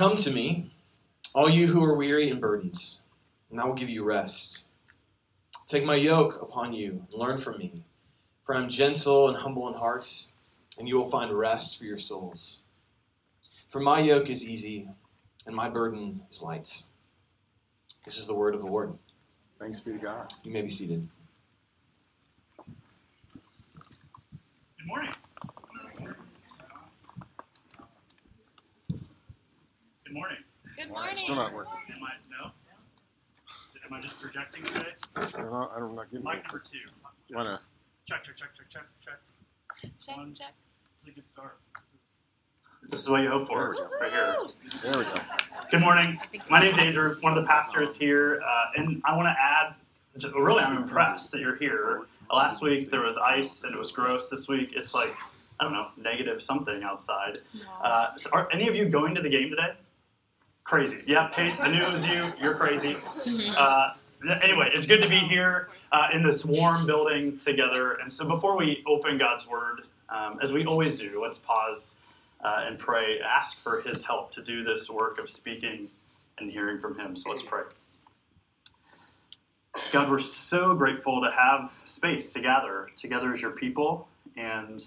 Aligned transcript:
Come 0.00 0.16
to 0.16 0.30
me, 0.30 0.70
all 1.34 1.50
you 1.50 1.66
who 1.66 1.84
are 1.84 1.94
weary 1.94 2.30
and 2.30 2.40
burdened, 2.40 2.96
and 3.50 3.60
I 3.60 3.66
will 3.66 3.74
give 3.74 3.90
you 3.90 4.02
rest. 4.02 4.64
Take 5.66 5.84
my 5.84 5.94
yoke 5.94 6.40
upon 6.40 6.72
you 6.72 7.04
and 7.12 7.20
learn 7.20 7.36
from 7.36 7.58
me, 7.58 7.82
for 8.42 8.54
I 8.54 8.62
am 8.62 8.70
gentle 8.70 9.28
and 9.28 9.36
humble 9.36 9.68
in 9.68 9.74
heart, 9.74 10.24
and 10.78 10.88
you 10.88 10.96
will 10.96 11.04
find 11.04 11.30
rest 11.30 11.76
for 11.76 11.84
your 11.84 11.98
souls. 11.98 12.62
For 13.68 13.78
my 13.78 14.00
yoke 14.00 14.30
is 14.30 14.48
easy, 14.48 14.88
and 15.46 15.54
my 15.54 15.68
burden 15.68 16.22
is 16.30 16.40
light. 16.40 16.84
This 18.06 18.16
is 18.16 18.26
the 18.26 18.34
word 18.34 18.54
of 18.54 18.62
the 18.62 18.68
Lord. 18.68 18.94
Thanks 19.58 19.80
be 19.80 19.98
to 19.98 19.98
God. 19.98 20.32
You 20.42 20.50
may 20.50 20.62
be 20.62 20.70
seated. 20.70 21.06
Good 24.78 24.86
morning. 24.86 25.12
Good 30.10 30.16
morning. 30.16 30.38
Good 30.76 30.88
morning. 30.88 31.16
Still 31.16 31.36
not 31.36 31.54
working. 31.54 31.72
Am 31.94 32.02
I 32.02 32.10
no? 32.44 32.50
Am 33.86 33.92
I 33.94 34.00
just 34.00 34.20
projecting 34.20 34.64
today? 34.64 34.88
I'm 35.14 35.30
not, 35.52 35.70
I'm 35.76 35.94
not 35.94 36.10
getting 36.10 36.24
Mic 36.26 36.38
it. 36.38 36.42
number 36.48 36.58
two. 36.68 36.78
Wanna, 37.32 37.60
Check, 38.08 38.24
check, 38.24 38.36
check, 38.36 38.48
check, 38.58 38.68
check, 38.72 38.82
check. 39.04 39.90
Check, 40.04 40.16
One. 40.16 40.34
check. 40.34 40.52
This 41.04 41.12
is 41.14 41.18
a 41.18 41.20
good 41.20 41.30
start. 41.32 41.58
This 42.88 43.00
is 43.04 43.08
what 43.08 43.22
you 43.22 43.30
hope 43.30 43.46
for, 43.46 43.76
right 44.00 44.10
here. 44.10 44.36
There 44.82 44.98
we 44.98 45.04
go. 45.04 45.14
Good 45.70 45.80
morning. 45.80 46.18
My 46.50 46.60
name's 46.60 46.78
Andrew, 46.78 47.14
one 47.20 47.36
of 47.38 47.40
the 47.40 47.46
pastors 47.48 47.96
here, 47.96 48.42
uh, 48.44 48.64
and 48.80 49.00
I 49.04 49.16
want 49.16 49.28
to 49.28 49.36
add. 49.40 49.74
j- 50.18 50.28
Really, 50.34 50.64
I'm 50.64 50.76
impressed 50.76 51.30
that 51.30 51.38
you're 51.40 51.54
here. 51.56 52.02
Last 52.34 52.62
week 52.64 52.90
there 52.90 53.02
was 53.02 53.16
ice 53.16 53.62
and 53.62 53.72
it 53.76 53.78
was 53.78 53.92
gross. 53.92 54.28
This 54.28 54.48
week 54.48 54.70
it's 54.74 54.92
like 54.92 55.14
I 55.60 55.64
don't 55.64 55.72
know, 55.72 55.88
negative 55.96 56.42
something 56.42 56.82
outside. 56.82 57.38
Uh, 57.80 58.16
so 58.16 58.28
are 58.32 58.48
any 58.52 58.66
of 58.66 58.74
you 58.74 58.88
going 58.88 59.14
to 59.14 59.22
the 59.22 59.28
game 59.28 59.50
today? 59.50 59.74
Crazy. 60.64 61.02
Yeah, 61.06 61.28
Pace, 61.28 61.60
I 61.60 61.70
knew 61.70 61.82
it 61.82 61.90
was 61.90 62.06
you. 62.06 62.32
You're 62.40 62.54
crazy. 62.54 62.96
Uh, 63.56 63.94
anyway, 64.42 64.70
it's 64.72 64.86
good 64.86 65.02
to 65.02 65.08
be 65.08 65.18
here 65.18 65.68
uh, 65.90 66.08
in 66.12 66.22
this 66.22 66.44
warm 66.44 66.86
building 66.86 67.36
together. 67.36 67.94
And 67.94 68.10
so 68.10 68.26
before 68.28 68.56
we 68.56 68.82
open 68.86 69.18
God's 69.18 69.48
Word, 69.48 69.82
um, 70.08 70.38
as 70.42 70.52
we 70.52 70.64
always 70.64 71.00
do, 71.00 71.20
let's 71.22 71.38
pause 71.38 71.96
uh, 72.44 72.64
and 72.66 72.78
pray, 72.78 73.20
ask 73.20 73.56
for 73.56 73.80
His 73.82 74.04
help 74.04 74.30
to 74.32 74.42
do 74.42 74.62
this 74.62 74.88
work 74.90 75.18
of 75.18 75.28
speaking 75.28 75.88
and 76.38 76.52
hearing 76.52 76.78
from 76.78 76.98
Him. 76.98 77.16
So 77.16 77.30
let's 77.30 77.42
pray. 77.42 77.62
God, 79.92 80.10
we're 80.10 80.18
so 80.18 80.74
grateful 80.74 81.20
to 81.22 81.30
have 81.30 81.64
space 81.64 82.32
to 82.34 82.40
gather 82.40 82.88
together 82.96 83.30
as 83.30 83.40
your 83.40 83.52
people. 83.52 84.08
And 84.36 84.82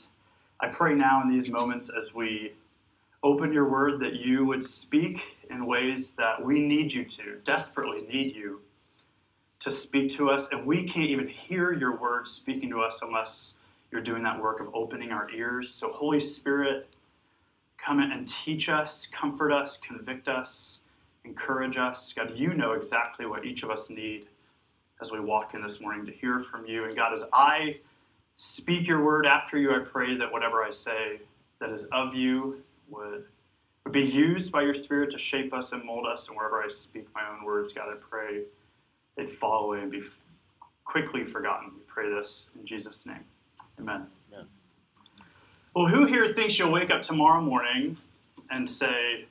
I 0.60 0.68
pray 0.68 0.94
now 0.94 1.22
in 1.22 1.28
these 1.28 1.50
moments 1.50 1.90
as 1.96 2.14
we 2.14 2.54
open 3.24 3.54
your 3.54 3.68
word 3.68 4.02
that 4.02 4.16
you 4.16 4.46
would 4.46 4.64
speak 4.64 5.38
in 5.50 5.66
ways 5.66 6.12
that 6.14 6.44
we 6.44 6.60
need 6.60 6.92
you 6.92 7.06
to, 7.06 7.40
desperately 7.46 8.06
need 8.08 8.36
you 8.36 8.62
to 9.60 9.72
speak 9.72 10.12
to 10.12 10.30
us. 10.30 10.50
And 10.52 10.66
we 10.66 10.84
can't 10.84 11.10
even 11.10 11.30
hear 11.30 11.74
your 11.74 11.98
word 11.98 12.28
speaking 12.28 12.70
to 12.72 12.82
us 12.82 13.00
unless 13.02 13.54
you're 13.92 14.02
doing 14.02 14.24
that 14.24 14.42
work 14.42 14.60
of 14.60 14.70
opening 14.74 15.12
our 15.12 15.32
ears. 15.32 15.70
So, 15.70 15.90
Holy 15.92 16.20
Spirit, 16.20 16.90
come 17.78 18.02
in 18.02 18.12
and 18.12 18.28
teach 18.28 18.68
us, 18.68 19.08
comfort 19.08 19.54
us, 19.54 19.78
convict 19.78 20.28
us, 20.28 20.80
encourage 21.24 21.78
us. 21.78 22.12
God, 22.12 22.36
you 22.36 22.54
know 22.54 22.74
exactly 22.74 23.26
what 23.26 23.46
each 23.46 23.64
of 23.64 23.70
us 23.70 23.90
need 23.90 24.28
as 25.00 25.12
we 25.12 25.20
walk 25.22 25.54
in 25.54 25.62
this 25.62 25.80
morning 25.80 26.06
to 26.06 26.12
hear 26.12 26.40
from 26.40 26.66
you. 26.66 26.84
And 26.86 26.96
God, 26.96 27.14
as 27.14 27.24
I 27.32 27.78
speak 28.36 28.88
your 28.88 29.04
word 29.04 29.26
after 29.26 29.58
you, 29.58 29.74
I 29.74 29.80
pray 29.80 30.18
that 30.18 30.32
whatever 30.32 30.62
I 30.64 30.72
say 30.72 31.22
that 31.60 31.70
is 31.70 31.86
of 31.86 32.16
you 32.16 32.64
would, 32.94 33.26
would 33.86 33.94
be 33.94 34.04
used 34.04 34.52
by 34.52 34.64
your 34.64 34.74
Spirit 34.74 35.12
to 35.12 35.18
shape 35.18 35.54
us 35.54 35.72
and 35.72 35.84
mold 35.86 36.06
us. 36.08 36.28
And 36.28 36.38
wherever 36.38 36.62
I 36.64 36.68
speak 36.70 37.08
my 37.16 37.22
own 37.30 37.46
words, 37.46 37.74
God, 37.74 37.90
I 37.92 37.96
pray 38.00 38.44
they'd 39.18 39.30
fall 39.30 39.66
away 39.66 39.82
and 39.82 39.92
be 39.92 40.00
f- 40.00 40.20
quickly 40.86 41.24
forgotten. 41.24 41.72
We 41.76 41.82
pray 41.88 42.10
this 42.14 42.52
in 42.60 42.66
Jesus' 42.66 43.06
name. 43.06 43.26
Amen. 43.80 44.08
Amen. 44.34 44.48
Well, 45.76 45.88
who 45.88 46.06
here 46.06 46.28
thinks 46.34 46.60
you'll 46.60 46.72
wake 46.72 46.92
up 46.92 47.02
tomorrow 47.02 47.42
morning 47.42 47.98
and 48.52 48.70
say, 48.70 49.26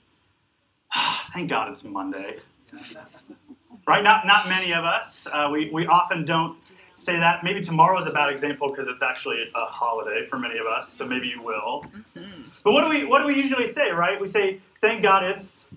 "Ah, 0.95 1.29
Thank 1.35 1.51
God 1.51 1.71
it's 1.71 1.85
Monday? 1.85 2.39
right? 3.89 4.03
Not, 4.05 4.27
not 4.27 4.49
many 4.49 4.73
of 4.73 4.85
us. 4.85 5.27
Uh, 5.33 5.49
we, 5.53 5.71
we 5.71 5.87
often 5.87 6.25
don't 6.25 6.59
say 7.05 7.19
that. 7.19 7.43
Maybe 7.43 7.61
tomorrow 7.61 7.99
is 7.99 8.07
a 8.07 8.11
bad 8.11 8.31
example 8.31 8.69
because 8.69 8.89
it's 8.89 9.03
actually 9.03 9.51
a 9.55 9.67
holiday 9.67 10.23
for 10.23 10.39
many 10.39 10.59
of 10.59 10.67
us, 10.67 10.89
so 10.89 11.07
maybe 11.07 11.29
you 11.29 11.43
will. 11.43 11.85
Mm-hmm. 12.17 12.43
But 12.65 12.73
what 12.73 12.83
do 12.83 12.89
we 12.89 13.05
what 13.05 13.21
do 13.21 13.27
we 13.27 13.35
usually 13.35 13.67
say, 13.67 13.91
right? 13.91 14.21
We 14.21 14.27
say, 14.27 14.61
"Thank 14.81 15.03
God 15.03 15.25
it's 15.25 15.69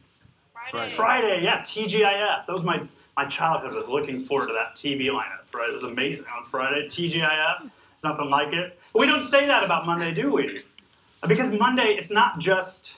Friday. 0.72 0.90
Friday." 0.90 1.40
Yeah, 1.44 1.62
TGIF. 1.62 2.46
That 2.46 2.54
was 2.54 2.64
my 2.64 2.84
my 3.18 3.26
childhood 3.26 3.74
was 3.74 3.90
looking 3.90 4.20
forward 4.20 4.48
to 4.48 4.54
that 4.54 4.76
TV 4.76 5.08
lineup. 5.08 5.54
Right, 5.54 5.70
it 5.70 5.74
was 5.74 5.84
amazing 5.84 6.26
on 6.38 6.44
Friday. 6.46 6.86
TGIF. 6.86 7.70
It's 7.94 8.04
nothing 8.04 8.30
like 8.30 8.54
it. 8.54 8.80
But 8.94 9.00
we 9.00 9.06
don't 9.06 9.22
say 9.22 9.48
that 9.48 9.64
about 9.64 9.86
Monday, 9.86 10.14
do 10.14 10.34
we? 10.34 10.62
Because 11.28 11.50
Monday, 11.50 11.96
it's 11.98 12.12
not 12.12 12.40
just 12.40 12.98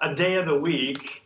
a 0.00 0.14
day 0.14 0.36
of 0.36 0.46
the 0.46 0.58
week. 0.58 1.22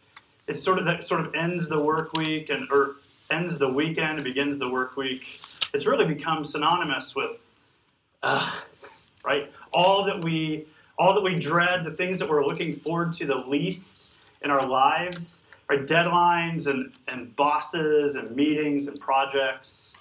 It's 0.48 0.62
sort 0.62 0.78
of 0.78 0.84
that 0.86 1.04
sort 1.04 1.20
of 1.20 1.34
ends 1.34 1.68
the 1.68 1.82
work 1.82 2.12
week 2.14 2.50
and 2.50 2.70
or 2.70 2.96
ends 3.30 3.58
the 3.58 3.72
weekend 3.72 4.16
and 4.16 4.24
begins 4.24 4.58
the 4.58 4.68
work 4.68 4.96
week. 4.96 5.40
It's 5.74 5.86
really 5.86 6.04
become 6.04 6.44
synonymous 6.44 7.14
with, 7.14 7.40
ugh, 8.22 8.64
right? 9.24 9.50
All 9.72 10.04
that 10.04 10.22
we 10.22 10.66
all 10.98 11.14
that 11.14 11.22
we 11.22 11.34
dread, 11.38 11.84
the 11.84 11.90
things 11.90 12.18
that 12.18 12.28
we're 12.28 12.44
looking 12.44 12.72
forward 12.72 13.12
to 13.14 13.26
the 13.26 13.36
least 13.36 14.14
in 14.42 14.50
our 14.50 14.66
lives, 14.66 15.48
right? 15.68 15.86
Deadlines 15.86 16.66
and, 16.66 16.92
and 17.08 17.34
bosses 17.34 18.14
and 18.14 18.36
meetings 18.36 18.86
and 18.86 19.00
projects 19.00 19.96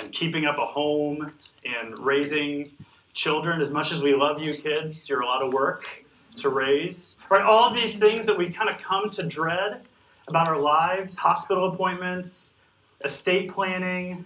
and 0.00 0.12
keeping 0.12 0.46
up 0.46 0.56
a 0.58 0.64
home 0.64 1.32
and 1.64 1.98
raising 1.98 2.70
children. 3.12 3.60
As 3.60 3.70
much 3.70 3.92
as 3.92 4.02
we 4.02 4.14
love 4.14 4.40
you 4.40 4.54
kids, 4.54 5.08
you're 5.08 5.20
a 5.20 5.26
lot 5.26 5.42
of 5.42 5.52
work 5.52 6.04
to 6.36 6.48
raise. 6.48 7.16
Right? 7.28 7.42
All 7.42 7.74
these 7.74 7.98
things 7.98 8.24
that 8.26 8.38
we 8.38 8.50
kind 8.50 8.70
of 8.70 8.78
come 8.78 9.10
to 9.10 9.22
dread 9.24 9.82
about 10.28 10.46
our 10.46 10.60
lives, 10.60 11.16
hospital 11.16 11.66
appointments, 11.72 12.58
estate 13.04 13.50
planning, 13.50 14.24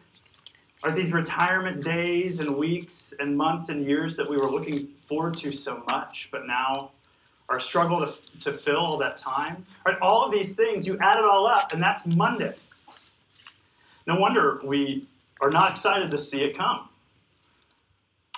are 0.85 0.93
these 0.93 1.15
retirement 1.15 1.83
days 1.83 2.41
and 2.41 2.57
weeks 2.57 3.15
and 3.19 3.37
months 3.37 3.71
and 3.71 3.87
years 3.87 4.17
that 4.17 4.29
we 4.29 4.37
were 4.37 4.51
looking 4.51 4.89
forward 4.89 5.35
to 5.39 5.51
so 5.51 5.83
much, 5.87 6.29
but 6.31 6.47
now 6.47 6.91
our 7.49 7.59
struggle 7.59 8.05
to, 8.05 8.41
to 8.41 8.53
fill 8.53 8.77
all 8.77 8.99
that 8.99 9.17
time? 9.17 9.65
Right? 9.87 9.99
All 10.03 10.25
of 10.25 10.31
these 10.31 10.55
things, 10.55 10.87
you 10.87 10.99
add 11.01 11.19
it 11.19 11.25
all 11.25 11.47
up, 11.47 11.73
and 11.73 11.83
that's 11.83 12.07
Monday. 12.07 12.55
No 14.07 14.21
wonder 14.21 14.61
we 14.63 15.07
are 15.41 15.51
not 15.51 15.71
excited 15.73 16.11
to 16.11 16.19
see 16.19 16.43
it 16.43 16.57
come. 16.57 16.91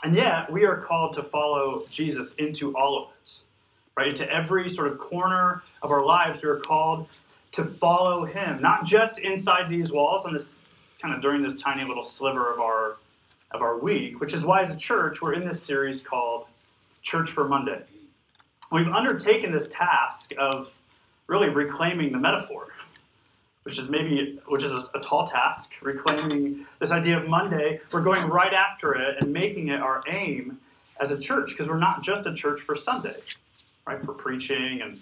And 0.04 0.14
yet, 0.14 0.50
we 0.52 0.64
are 0.64 0.76
called 0.76 1.14
to 1.14 1.24
follow 1.24 1.84
Jesus 1.90 2.34
into 2.34 2.76
all 2.76 3.02
of 3.02 3.08
it. 3.20 3.40
Right? 3.96 4.08
Into 4.08 4.30
every 4.32 4.68
sort 4.68 4.86
of 4.86 4.98
corner 4.98 5.64
of 5.82 5.90
our 5.90 6.04
lives, 6.04 6.44
we 6.44 6.48
are 6.48 6.60
called 6.60 7.08
to 7.52 7.64
follow 7.64 8.24
him, 8.24 8.60
not 8.60 8.84
just 8.84 9.18
inside 9.18 9.68
these 9.68 9.90
walls 9.90 10.26
on 10.26 10.32
this 10.32 10.54
kind 11.00 11.14
of 11.14 11.20
during 11.20 11.42
this 11.42 11.54
tiny 11.56 11.84
little 11.84 12.02
sliver 12.02 12.52
of 12.52 12.60
our 12.60 12.96
of 13.52 13.62
our 13.62 13.78
week, 13.78 14.20
which 14.20 14.34
is 14.34 14.44
why 14.44 14.60
as 14.60 14.72
a 14.72 14.76
church 14.76 15.22
we're 15.22 15.32
in 15.32 15.44
this 15.44 15.62
series 15.62 16.00
called 16.00 16.46
Church 17.02 17.30
for 17.30 17.46
Monday. 17.48 17.82
We've 18.72 18.88
undertaken 18.88 19.52
this 19.52 19.68
task 19.68 20.32
of 20.38 20.78
really 21.28 21.48
reclaiming 21.48 22.10
the 22.12 22.18
metaphor, 22.18 22.66
which 23.62 23.78
is 23.78 23.88
maybe 23.88 24.40
which 24.48 24.64
is 24.64 24.72
a, 24.72 24.98
a 24.98 25.00
tall 25.00 25.24
task, 25.24 25.74
reclaiming 25.82 26.66
this 26.80 26.90
idea 26.90 27.18
of 27.18 27.28
Monday. 27.28 27.78
We're 27.92 28.00
going 28.00 28.28
right 28.28 28.52
after 28.52 28.94
it 28.94 29.18
and 29.20 29.32
making 29.32 29.68
it 29.68 29.80
our 29.80 30.02
aim 30.08 30.58
as 31.00 31.12
a 31.12 31.18
church 31.18 31.50
because 31.50 31.68
we're 31.68 31.78
not 31.78 32.02
just 32.02 32.26
a 32.26 32.34
church 32.34 32.60
for 32.60 32.74
Sunday, 32.74 33.20
right? 33.86 34.04
For 34.04 34.14
preaching 34.14 34.82
and 34.82 34.98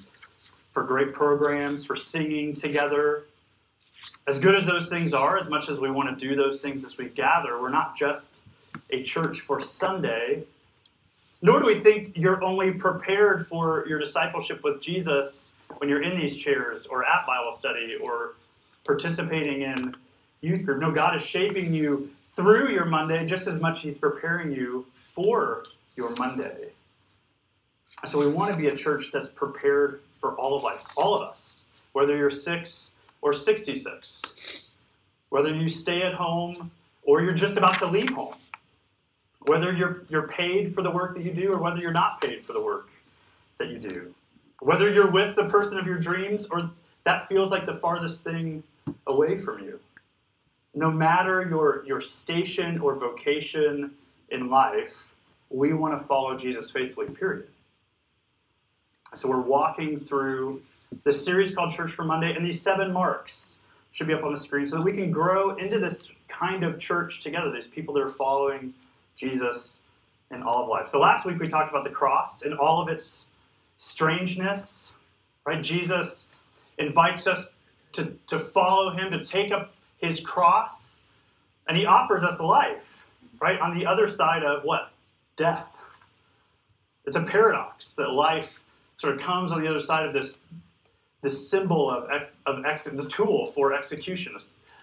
for 0.72 0.82
great 0.82 1.12
programs, 1.12 1.86
for 1.86 1.96
singing 1.96 2.52
together. 2.52 3.24
As 4.26 4.38
good 4.38 4.54
as 4.54 4.64
those 4.64 4.88
things 4.88 5.12
are, 5.12 5.36
as 5.36 5.50
much 5.50 5.68
as 5.68 5.80
we 5.80 5.90
want 5.90 6.18
to 6.18 6.28
do 6.28 6.34
those 6.34 6.62
things 6.62 6.82
as 6.82 6.96
we 6.96 7.08
gather, 7.08 7.60
we're 7.60 7.70
not 7.70 7.94
just 7.94 8.46
a 8.90 9.02
church 9.02 9.40
for 9.40 9.60
Sunday, 9.60 10.44
nor 11.42 11.60
do 11.60 11.66
we 11.66 11.74
think 11.74 12.12
you're 12.14 12.42
only 12.42 12.72
prepared 12.72 13.46
for 13.46 13.84
your 13.86 13.98
discipleship 13.98 14.64
with 14.64 14.80
Jesus 14.80 15.54
when 15.76 15.90
you're 15.90 16.02
in 16.02 16.16
these 16.16 16.42
chairs 16.42 16.86
or 16.86 17.04
at 17.04 17.26
Bible 17.26 17.52
study 17.52 17.96
or 17.96 18.32
participating 18.84 19.60
in 19.60 19.94
youth 20.40 20.64
group. 20.64 20.80
No, 20.80 20.90
God 20.90 21.14
is 21.14 21.26
shaping 21.26 21.74
you 21.74 22.08
through 22.22 22.68
your 22.68 22.86
Monday 22.86 23.26
just 23.26 23.46
as 23.46 23.60
much 23.60 23.78
as 23.78 23.82
He's 23.82 23.98
preparing 23.98 24.52
you 24.52 24.86
for 24.92 25.64
your 25.96 26.14
Monday. 26.16 26.70
So 28.06 28.18
we 28.18 28.28
want 28.28 28.52
to 28.52 28.56
be 28.56 28.68
a 28.68 28.76
church 28.76 29.10
that's 29.12 29.28
prepared 29.28 30.00
for 30.08 30.34
all 30.36 30.56
of 30.56 30.62
life, 30.62 30.86
all 30.96 31.14
of 31.14 31.22
us, 31.22 31.66
whether 31.92 32.16
you're 32.16 32.30
six 32.30 32.92
or 33.24 33.32
66, 33.32 34.34
whether 35.30 35.52
you 35.52 35.66
stay 35.66 36.02
at 36.02 36.12
home 36.12 36.70
or 37.02 37.22
you're 37.22 37.32
just 37.32 37.56
about 37.56 37.78
to 37.78 37.86
leave 37.86 38.10
home, 38.10 38.34
whether 39.46 39.72
you're, 39.72 40.02
you're 40.10 40.28
paid 40.28 40.68
for 40.68 40.82
the 40.82 40.90
work 40.90 41.14
that 41.14 41.22
you 41.22 41.32
do 41.32 41.50
or 41.50 41.58
whether 41.58 41.80
you're 41.80 41.90
not 41.90 42.20
paid 42.20 42.38
for 42.38 42.52
the 42.52 42.62
work 42.62 42.90
that 43.56 43.70
you 43.70 43.76
do, 43.76 44.14
whether 44.60 44.92
you're 44.92 45.10
with 45.10 45.36
the 45.36 45.46
person 45.46 45.78
of 45.78 45.86
your 45.86 45.96
dreams 45.96 46.46
or 46.50 46.70
that 47.04 47.26
feels 47.26 47.50
like 47.50 47.64
the 47.64 47.72
farthest 47.72 48.22
thing 48.24 48.62
away 49.06 49.36
from 49.36 49.60
you. 49.60 49.80
No 50.74 50.90
matter 50.90 51.48
your, 51.48 51.82
your 51.86 52.02
station 52.02 52.78
or 52.78 52.98
vocation 52.98 53.92
in 54.28 54.50
life, 54.50 55.14
we 55.50 55.72
want 55.72 55.98
to 55.98 56.04
follow 56.04 56.36
Jesus 56.36 56.70
faithfully, 56.70 57.06
period. 57.06 57.48
So 59.14 59.30
we're 59.30 59.40
walking 59.40 59.96
through 59.96 60.60
this 61.02 61.24
series 61.24 61.50
called 61.50 61.70
Church 61.70 61.90
for 61.90 62.04
Monday, 62.04 62.34
and 62.34 62.44
these 62.44 62.60
seven 62.60 62.92
marks 62.92 63.64
should 63.90 64.06
be 64.06 64.14
up 64.14 64.22
on 64.24 64.32
the 64.32 64.38
screen 64.38 64.66
so 64.66 64.76
that 64.76 64.84
we 64.84 64.92
can 64.92 65.10
grow 65.10 65.54
into 65.56 65.78
this 65.78 66.14
kind 66.28 66.64
of 66.64 66.78
church 66.78 67.20
together, 67.20 67.50
these 67.52 67.68
people 67.68 67.94
that 67.94 68.00
are 68.00 68.08
following 68.08 68.74
Jesus 69.16 69.82
in 70.30 70.42
all 70.42 70.62
of 70.62 70.68
life. 70.68 70.86
So 70.86 70.98
last 70.98 71.26
week 71.26 71.38
we 71.38 71.46
talked 71.46 71.70
about 71.70 71.84
the 71.84 71.90
cross 71.90 72.42
and 72.42 72.54
all 72.54 72.82
of 72.82 72.88
its 72.88 73.30
strangeness, 73.76 74.96
right? 75.46 75.62
Jesus 75.62 76.32
invites 76.78 77.26
us 77.26 77.56
to, 77.92 78.16
to 78.26 78.38
follow 78.38 78.90
him, 78.90 79.10
to 79.12 79.22
take 79.22 79.52
up 79.52 79.74
his 79.96 80.20
cross, 80.20 81.04
and 81.68 81.76
he 81.76 81.86
offers 81.86 82.24
us 82.24 82.40
life, 82.40 83.10
right? 83.40 83.60
On 83.60 83.76
the 83.76 83.86
other 83.86 84.06
side 84.06 84.42
of 84.42 84.64
what? 84.64 84.90
Death. 85.36 85.80
It's 87.06 87.16
a 87.16 87.22
paradox 87.22 87.94
that 87.94 88.10
life 88.10 88.64
sort 88.96 89.14
of 89.14 89.20
comes 89.20 89.52
on 89.52 89.60
the 89.60 89.68
other 89.68 89.78
side 89.78 90.06
of 90.06 90.12
this, 90.12 90.38
this 91.24 91.50
symbol 91.50 91.90
of, 91.90 92.08
of 92.44 92.64
ex, 92.66 92.84
this 92.84 93.06
tool 93.06 93.46
for 93.46 93.72
execution, 93.72 94.36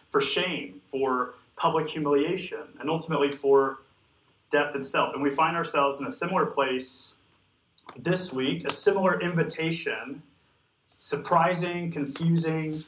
for 0.09 0.19
shame, 0.19 0.79
for 0.79 1.35
public 1.55 1.87
humiliation, 1.87 2.63
and 2.79 2.89
ultimately 2.89 3.29
for 3.29 3.77
death 4.49 4.75
itself. 4.75 5.13
And 5.13 5.21
we 5.21 5.29
find 5.29 5.55
ourselves 5.55 5.99
in 5.99 6.05
a 6.07 6.09
similar 6.09 6.47
place 6.47 7.15
this 7.95 8.33
week, 8.33 8.65
a 8.65 8.71
similar 8.71 9.21
invitation, 9.21 10.23
surprising, 10.87 11.91
confusing, 11.91 12.79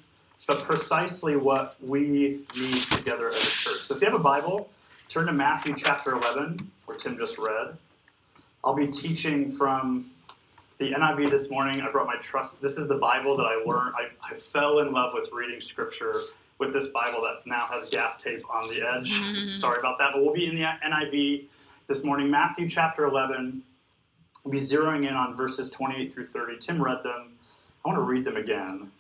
but 0.48 0.60
precisely 0.62 1.36
what 1.36 1.78
we 1.80 2.42
need 2.56 2.82
together 2.90 3.28
as 3.28 3.36
a 3.36 3.40
church. 3.40 3.82
So 3.82 3.96
if 3.96 4.02
you 4.02 4.10
have 4.10 4.20
a 4.20 4.24
Bible, 4.24 4.70
turn 5.10 5.28
to 5.28 5.34
Matthew 5.34 5.76
chapter 5.76 6.14
11, 6.14 6.72
where 6.86 6.98
Tim 6.98 7.18
just 7.18 7.38
read. 7.38 7.78
I'll 8.64 8.74
be 8.74 8.88
teaching 8.88 9.48
from 9.48 10.06
the 10.84 10.92
NIV 10.92 11.30
this 11.30 11.50
morning. 11.50 11.80
I 11.80 11.90
brought 11.90 12.08
my 12.08 12.18
trust. 12.18 12.62
This 12.62 12.78
is 12.78 12.90
the 12.90 12.98
Bible 12.98 13.38
that 13.38 13.46
I 13.46 13.64
learned. 13.66 13.96
I, 13.96 14.10
I 14.30 14.34
fell 14.34 14.80
in 14.80 14.92
love 14.92 15.14
with 15.14 15.30
reading 15.32 15.62
scripture 15.62 16.14
with 16.60 16.74
this 16.74 16.88
Bible 16.88 17.22
that 17.22 17.48
now 17.50 17.68
has 17.72 17.90
gaff 17.90 18.18
tape 18.18 18.42
on 18.54 18.68
the 18.68 18.86
edge. 18.86 19.10
Mm-hmm. 19.22 19.50
Sorry 19.50 19.80
about 19.80 19.98
that, 20.00 20.12
but 20.14 20.22
we'll 20.22 20.34
be 20.34 20.46
in 20.46 20.56
the 20.56 20.64
NIV 20.64 21.46
this 21.88 22.04
morning. 22.04 22.30
Matthew 22.30 22.68
chapter 22.68 23.06
11. 23.06 23.64
We'll 24.44 24.52
be 24.52 24.58
zeroing 24.58 25.08
in 25.08 25.16
on 25.16 25.34
verses 25.34 25.70
28 25.70 26.12
through 26.12 26.26
30. 26.26 26.58
Tim 26.58 26.84
read 26.84 27.02
them. 27.02 27.30
I 27.86 27.88
want 27.88 27.98
to 27.98 28.04
read 28.04 28.26
them 28.26 28.36
again. 28.36 28.92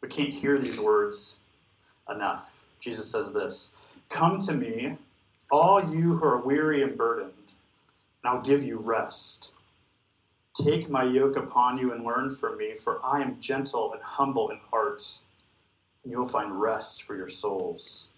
We 0.00 0.08
can't 0.08 0.30
hear 0.30 0.56
these 0.56 0.80
words 0.80 1.40
enough. 2.08 2.68
Jesus 2.80 3.10
says 3.10 3.34
this 3.34 3.76
Come 4.08 4.38
to 4.38 4.54
me, 4.54 4.96
all 5.50 5.94
you 5.94 6.14
who 6.14 6.24
are 6.24 6.40
weary 6.40 6.82
and 6.82 6.96
burdened, 6.96 7.52
and 8.22 8.32
I'll 8.32 8.40
give 8.40 8.64
you 8.64 8.78
rest. 8.78 9.50
Take 10.54 10.88
my 10.88 11.02
yoke 11.02 11.36
upon 11.36 11.78
you 11.78 11.92
and 11.92 12.04
learn 12.04 12.30
from 12.30 12.56
me, 12.58 12.74
for 12.74 13.04
I 13.04 13.20
am 13.20 13.40
gentle 13.40 13.92
and 13.92 14.00
humble 14.00 14.50
in 14.50 14.58
heart, 14.58 15.18
and 16.02 16.12
you 16.12 16.18
will 16.18 16.26
find 16.26 16.60
rest 16.60 17.02
for 17.02 17.16
your 17.16 17.28
souls. 17.28 18.08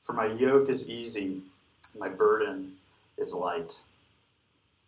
For 0.00 0.14
my 0.14 0.26
yoke 0.26 0.70
is 0.70 0.88
easy, 0.88 1.42
my 1.98 2.08
burden 2.08 2.76
is 3.18 3.34
light. 3.34 3.82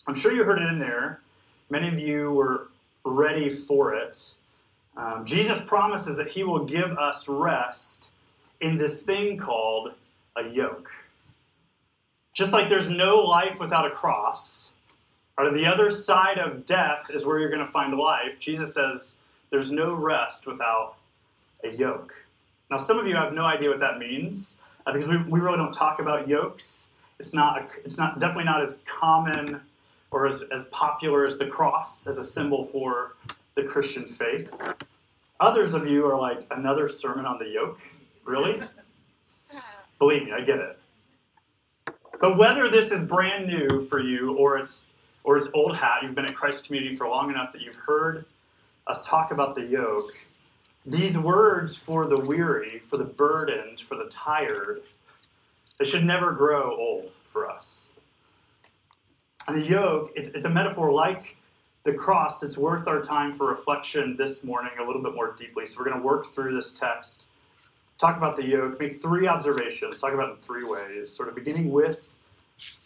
I'm 0.06 0.14
sure 0.14 0.32
you 0.32 0.44
heard 0.44 0.58
it 0.58 0.68
in 0.68 0.78
there. 0.78 1.20
Many 1.68 1.88
of 1.88 1.98
you 1.98 2.30
were 2.30 2.68
ready 3.04 3.50
for 3.50 3.94
it. 3.94 4.34
Um, 4.96 5.26
Jesus 5.26 5.60
promises 5.60 6.16
that 6.16 6.30
he 6.30 6.44
will 6.44 6.64
give 6.64 6.96
us 6.96 7.28
rest 7.28 8.14
in 8.60 8.78
this 8.78 9.02
thing 9.02 9.36
called 9.36 9.94
a 10.34 10.48
yoke. 10.48 10.90
Just 12.32 12.54
like 12.54 12.68
there's 12.70 12.88
no 12.88 13.18
life 13.18 13.60
without 13.60 13.86
a 13.86 13.90
cross, 13.90 14.74
or 15.46 15.52
the 15.52 15.66
other 15.66 15.90
side 15.90 16.38
of 16.38 16.64
death 16.64 17.10
is 17.12 17.26
where 17.26 17.38
you're 17.38 17.50
going 17.50 17.64
to 17.64 17.70
find 17.70 17.94
life, 17.94 18.38
Jesus 18.38 18.74
says 18.74 19.18
there's 19.50 19.70
no 19.70 19.94
rest 19.94 20.46
without 20.46 20.96
a 21.64 21.70
yoke. 21.70 22.26
Now, 22.70 22.76
some 22.76 22.98
of 22.98 23.06
you 23.06 23.16
have 23.16 23.32
no 23.32 23.44
idea 23.44 23.68
what 23.68 23.80
that 23.80 23.98
means 23.98 24.60
uh, 24.86 24.92
because 24.92 25.08
we, 25.08 25.16
we 25.16 25.40
really 25.40 25.56
don't 25.56 25.72
talk 25.72 25.98
about 25.98 26.28
yokes. 26.28 26.94
It's 27.18 27.34
not, 27.34 27.58
a, 27.58 27.64
it's 27.84 27.98
not 27.98 28.18
definitely 28.18 28.44
not 28.44 28.60
as 28.60 28.80
common 28.86 29.60
or 30.10 30.26
as, 30.26 30.42
as 30.52 30.64
popular 30.66 31.24
as 31.24 31.36
the 31.36 31.46
cross 31.46 32.06
as 32.06 32.18
a 32.18 32.22
symbol 32.22 32.62
for 32.62 33.16
the 33.54 33.64
Christian 33.64 34.06
faith. 34.06 34.60
Others 35.40 35.74
of 35.74 35.86
you 35.86 36.04
are 36.04 36.18
like, 36.18 36.42
another 36.50 36.86
sermon 36.86 37.26
on 37.26 37.38
the 37.38 37.48
yoke? 37.48 37.80
Really? 38.24 38.62
Believe 39.98 40.24
me, 40.24 40.32
I 40.32 40.40
get 40.40 40.58
it. 40.58 40.78
But 42.20 42.36
whether 42.36 42.68
this 42.68 42.92
is 42.92 43.00
brand 43.00 43.46
new 43.46 43.80
for 43.80 43.98
you 44.00 44.36
or 44.36 44.58
it's 44.58 44.89
or 45.24 45.36
it's 45.36 45.48
old 45.54 45.76
hat, 45.76 46.02
you've 46.02 46.14
been 46.14 46.26
at 46.26 46.34
Christ 46.34 46.66
Community 46.66 46.94
for 46.94 47.08
long 47.08 47.30
enough 47.30 47.52
that 47.52 47.62
you've 47.62 47.76
heard 47.86 48.24
us 48.86 49.06
talk 49.06 49.30
about 49.30 49.54
the 49.54 49.64
yoke. 49.64 50.10
These 50.84 51.18
words 51.18 51.76
for 51.76 52.06
the 52.06 52.20
weary, 52.20 52.78
for 52.78 52.96
the 52.96 53.04
burdened, 53.04 53.80
for 53.80 53.96
the 53.96 54.06
tired, 54.06 54.80
they 55.78 55.84
should 55.84 56.04
never 56.04 56.32
grow 56.32 56.76
old 56.76 57.10
for 57.10 57.48
us. 57.48 57.92
And 59.46 59.56
the 59.56 59.66
yoke, 59.66 60.12
it's, 60.14 60.28
it's 60.30 60.44
a 60.44 60.50
metaphor 60.50 60.92
like 60.92 61.36
the 61.84 61.94
cross 61.94 62.40
that's 62.40 62.58
worth 62.58 62.86
our 62.86 63.00
time 63.00 63.32
for 63.32 63.48
reflection 63.48 64.16
this 64.16 64.44
morning 64.44 64.72
a 64.78 64.84
little 64.84 65.02
bit 65.02 65.14
more 65.14 65.34
deeply. 65.34 65.64
So 65.64 65.80
we're 65.80 65.86
going 65.88 66.00
to 66.00 66.06
work 66.06 66.26
through 66.26 66.54
this 66.54 66.72
text, 66.72 67.30
talk 67.98 68.16
about 68.16 68.36
the 68.36 68.46
yoke, 68.46 68.78
make 68.78 68.92
three 68.92 69.26
observations, 69.26 70.00
talk 70.00 70.12
about 70.12 70.28
it 70.28 70.32
in 70.32 70.36
three 70.38 70.64
ways, 70.64 71.10
sort 71.10 71.28
of 71.28 71.34
beginning 71.34 71.70
with 71.70 72.18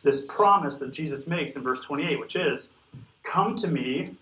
this 0.05 0.23
promise 0.23 0.79
that 0.79 0.93
Jesus 0.93 1.26
makes 1.26 1.56
in 1.56 1.62
verse 1.62 1.81
28, 1.81 2.21
which 2.21 2.37
is, 2.37 2.88
Come 3.23 3.56
to 3.56 3.69
me, 3.69 4.17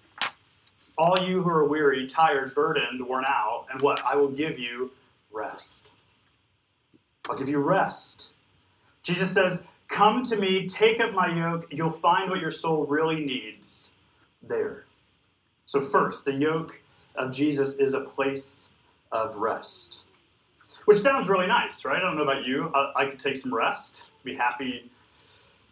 all 0.97 1.19
you 1.19 1.43
who 1.43 1.51
are 1.51 1.67
weary, 1.67 2.07
tired, 2.07 2.55
burdened, 2.55 3.07
worn 3.07 3.25
out, 3.27 3.67
and 3.71 3.83
what? 3.83 4.01
I 4.05 4.15
will 4.17 4.29
give 4.29 4.59
you 4.59 4.93
rest. 5.33 5.93
I'll 7.29 7.37
give 7.37 7.49
you 7.49 7.59
rest. 7.59 8.35
Jesus 9.03 9.35
says, 9.35 9.67
Come 9.89 10.23
to 10.23 10.37
me, 10.37 10.67
take 10.67 11.01
up 11.01 11.13
my 11.13 11.29
yoke, 11.37 11.67
you'll 11.71 11.91
find 11.91 12.31
what 12.31 12.41
your 12.41 12.51
soul 12.51 12.87
really 12.87 13.23
needs 13.23 13.93
there. 14.43 14.87
So, 15.67 15.81
first, 15.81 16.25
the 16.25 16.33
yoke 16.33 16.81
of 17.17 17.33
Jesus 17.33 17.75
is 17.75 17.93
a 17.95 18.01
place 18.01 18.73
of 19.11 19.37
rest, 19.37 20.05
which 20.87 20.97
sounds 20.97 21.29
really 21.29 21.47
nice, 21.47 21.85
right? 21.85 21.99
I 21.99 22.01
don't 22.01 22.17
know 22.17 22.23
about 22.23 22.47
you. 22.47 22.71
I, 22.75 22.93
I 22.97 23.07
could 23.07 23.19
take 23.19 23.37
some 23.37 23.53
rest, 23.53 24.11
be 24.25 24.35
happy 24.35 24.91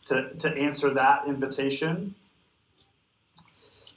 to, 0.07 0.31
to 0.35 0.57
answer 0.57 0.91
that 0.91 1.27
invitation. 1.27 2.15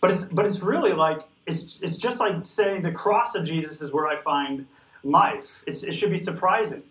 But 0.02 0.12
it's, 0.12 0.26
but 0.26 0.46
it's 0.46 0.62
really 0.62 0.94
like, 0.94 1.22
it's, 1.46 1.82
it's 1.82 1.98
just 1.98 2.20
like 2.20 2.46
saying 2.46 2.82
the 2.82 2.92
cross 2.92 3.36
of 3.36 3.46
Jesus 3.46 3.82
is 3.82 3.94
where 3.94 4.08
I 4.08 4.16
find 4.16 4.66
life. 5.04 5.64
It's, 5.66 5.84
it 5.84 5.94
should 5.94 6.12
be 6.12 6.18
surprising. 6.18 6.84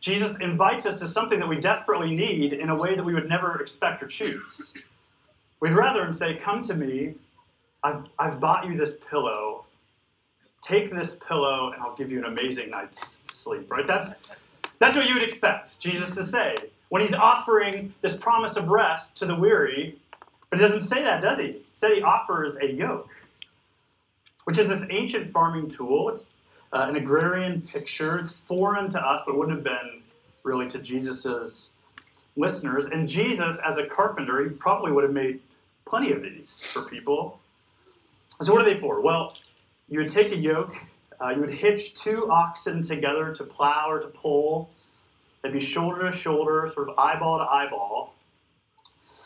Jesus 0.00 0.38
invites 0.38 0.86
us 0.86 1.00
to 1.00 1.06
something 1.06 1.40
that 1.40 1.48
we 1.48 1.56
desperately 1.56 2.14
need 2.14 2.52
in 2.52 2.70
a 2.70 2.76
way 2.76 2.94
that 2.94 3.04
we 3.04 3.12
would 3.12 3.28
never 3.28 3.60
expect 3.60 4.02
or 4.02 4.06
choose. 4.06 4.72
We'd 5.60 5.72
rather 5.72 6.02
him 6.02 6.12
say, 6.12 6.36
Come 6.36 6.62
to 6.62 6.74
me, 6.74 7.14
I've, 7.84 8.04
I've 8.18 8.40
bought 8.40 8.66
you 8.66 8.76
this 8.76 8.98
pillow. 9.10 9.66
Take 10.62 10.90
this 10.90 11.18
pillow, 11.28 11.72
and 11.72 11.82
I'll 11.82 11.94
give 11.96 12.10
you 12.10 12.18
an 12.18 12.24
amazing 12.24 12.70
night's 12.70 13.22
sleep, 13.26 13.70
right? 13.70 13.86
That's, 13.86 14.14
that's 14.78 14.96
what 14.96 15.06
you 15.06 15.14
would 15.14 15.22
expect 15.22 15.80
Jesus 15.80 16.14
to 16.14 16.22
say 16.22 16.54
when 16.90 17.00
he's 17.00 17.14
offering 17.14 17.94
this 18.02 18.14
promise 18.14 18.56
of 18.56 18.68
rest 18.68 19.16
to 19.16 19.24
the 19.24 19.34
weary. 19.34 19.96
But 20.50 20.58
he 20.58 20.64
doesn't 20.64 20.82
say 20.82 21.02
that, 21.02 21.22
does 21.22 21.38
he? 21.38 21.46
He 21.46 21.64
said 21.72 21.92
he 21.92 22.02
offers 22.02 22.58
a 22.58 22.70
yoke, 22.70 23.10
which 24.44 24.58
is 24.58 24.68
this 24.68 24.84
ancient 24.90 25.28
farming 25.28 25.68
tool. 25.68 26.08
It's 26.10 26.42
uh, 26.72 26.86
an 26.88 26.96
agrarian 26.96 27.62
picture. 27.62 28.18
It's 28.18 28.46
foreign 28.46 28.88
to 28.90 29.00
us, 29.00 29.22
but 29.24 29.38
wouldn't 29.38 29.56
have 29.56 29.64
been 29.64 30.02
really 30.42 30.66
to 30.68 30.82
Jesus's 30.82 31.74
listeners. 32.36 32.86
And 32.86 33.06
Jesus, 33.06 33.60
as 33.64 33.78
a 33.78 33.86
carpenter, 33.86 34.42
he 34.42 34.50
probably 34.50 34.90
would 34.90 35.04
have 35.04 35.12
made 35.12 35.40
plenty 35.86 36.12
of 36.12 36.22
these 36.22 36.64
for 36.64 36.82
people. 36.82 37.40
So, 38.40 38.52
what 38.52 38.62
are 38.62 38.64
they 38.64 38.74
for? 38.74 39.00
Well, 39.00 39.36
you 39.88 40.00
would 40.00 40.08
take 40.08 40.32
a 40.32 40.36
yoke, 40.36 40.74
uh, 41.20 41.30
you 41.30 41.40
would 41.40 41.50
hitch 41.50 41.94
two 41.94 42.26
oxen 42.30 42.82
together 42.82 43.32
to 43.32 43.44
plow 43.44 43.86
or 43.88 44.00
to 44.00 44.08
pull. 44.08 44.70
They'd 45.42 45.52
be 45.52 45.60
shoulder 45.60 46.06
to 46.06 46.12
shoulder, 46.12 46.66
sort 46.66 46.88
of 46.88 46.98
eyeball 46.98 47.38
to 47.38 47.44
eyeball. 47.50 48.14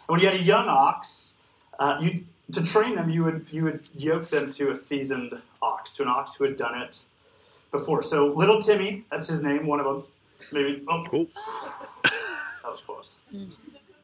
And 0.09 0.14
when 0.14 0.21
you 0.21 0.26
had 0.26 0.38
a 0.38 0.42
young 0.42 0.68
ox, 0.68 1.38
uh, 1.78 1.99
you, 2.00 2.25
to 2.52 2.62
train 2.62 2.94
them, 2.94 3.11
you 3.11 3.25
would, 3.25 3.47
you 3.50 3.64
would 3.64 3.80
yoke 3.94 4.26
them 4.26 4.50
to 4.50 4.71
a 4.71 4.75
seasoned 4.75 5.40
ox, 5.62 5.97
to 5.97 6.02
an 6.02 6.09
ox 6.09 6.37
who 6.37 6.44
had 6.44 6.56
done 6.56 6.80
it 6.80 7.00
before. 7.71 8.02
So 8.02 8.28
little 8.28 8.59
Timmy, 8.61 9.04
that's 9.11 9.28
his 9.28 9.42
name, 9.42 9.66
one 9.66 9.80
of 9.80 9.87
them. 9.87 10.02
Maybe. 10.52 10.83
Oh, 10.88 11.04
Cool. 11.09 11.26
that 12.04 12.12
was 12.64 12.80
close. 12.83 13.25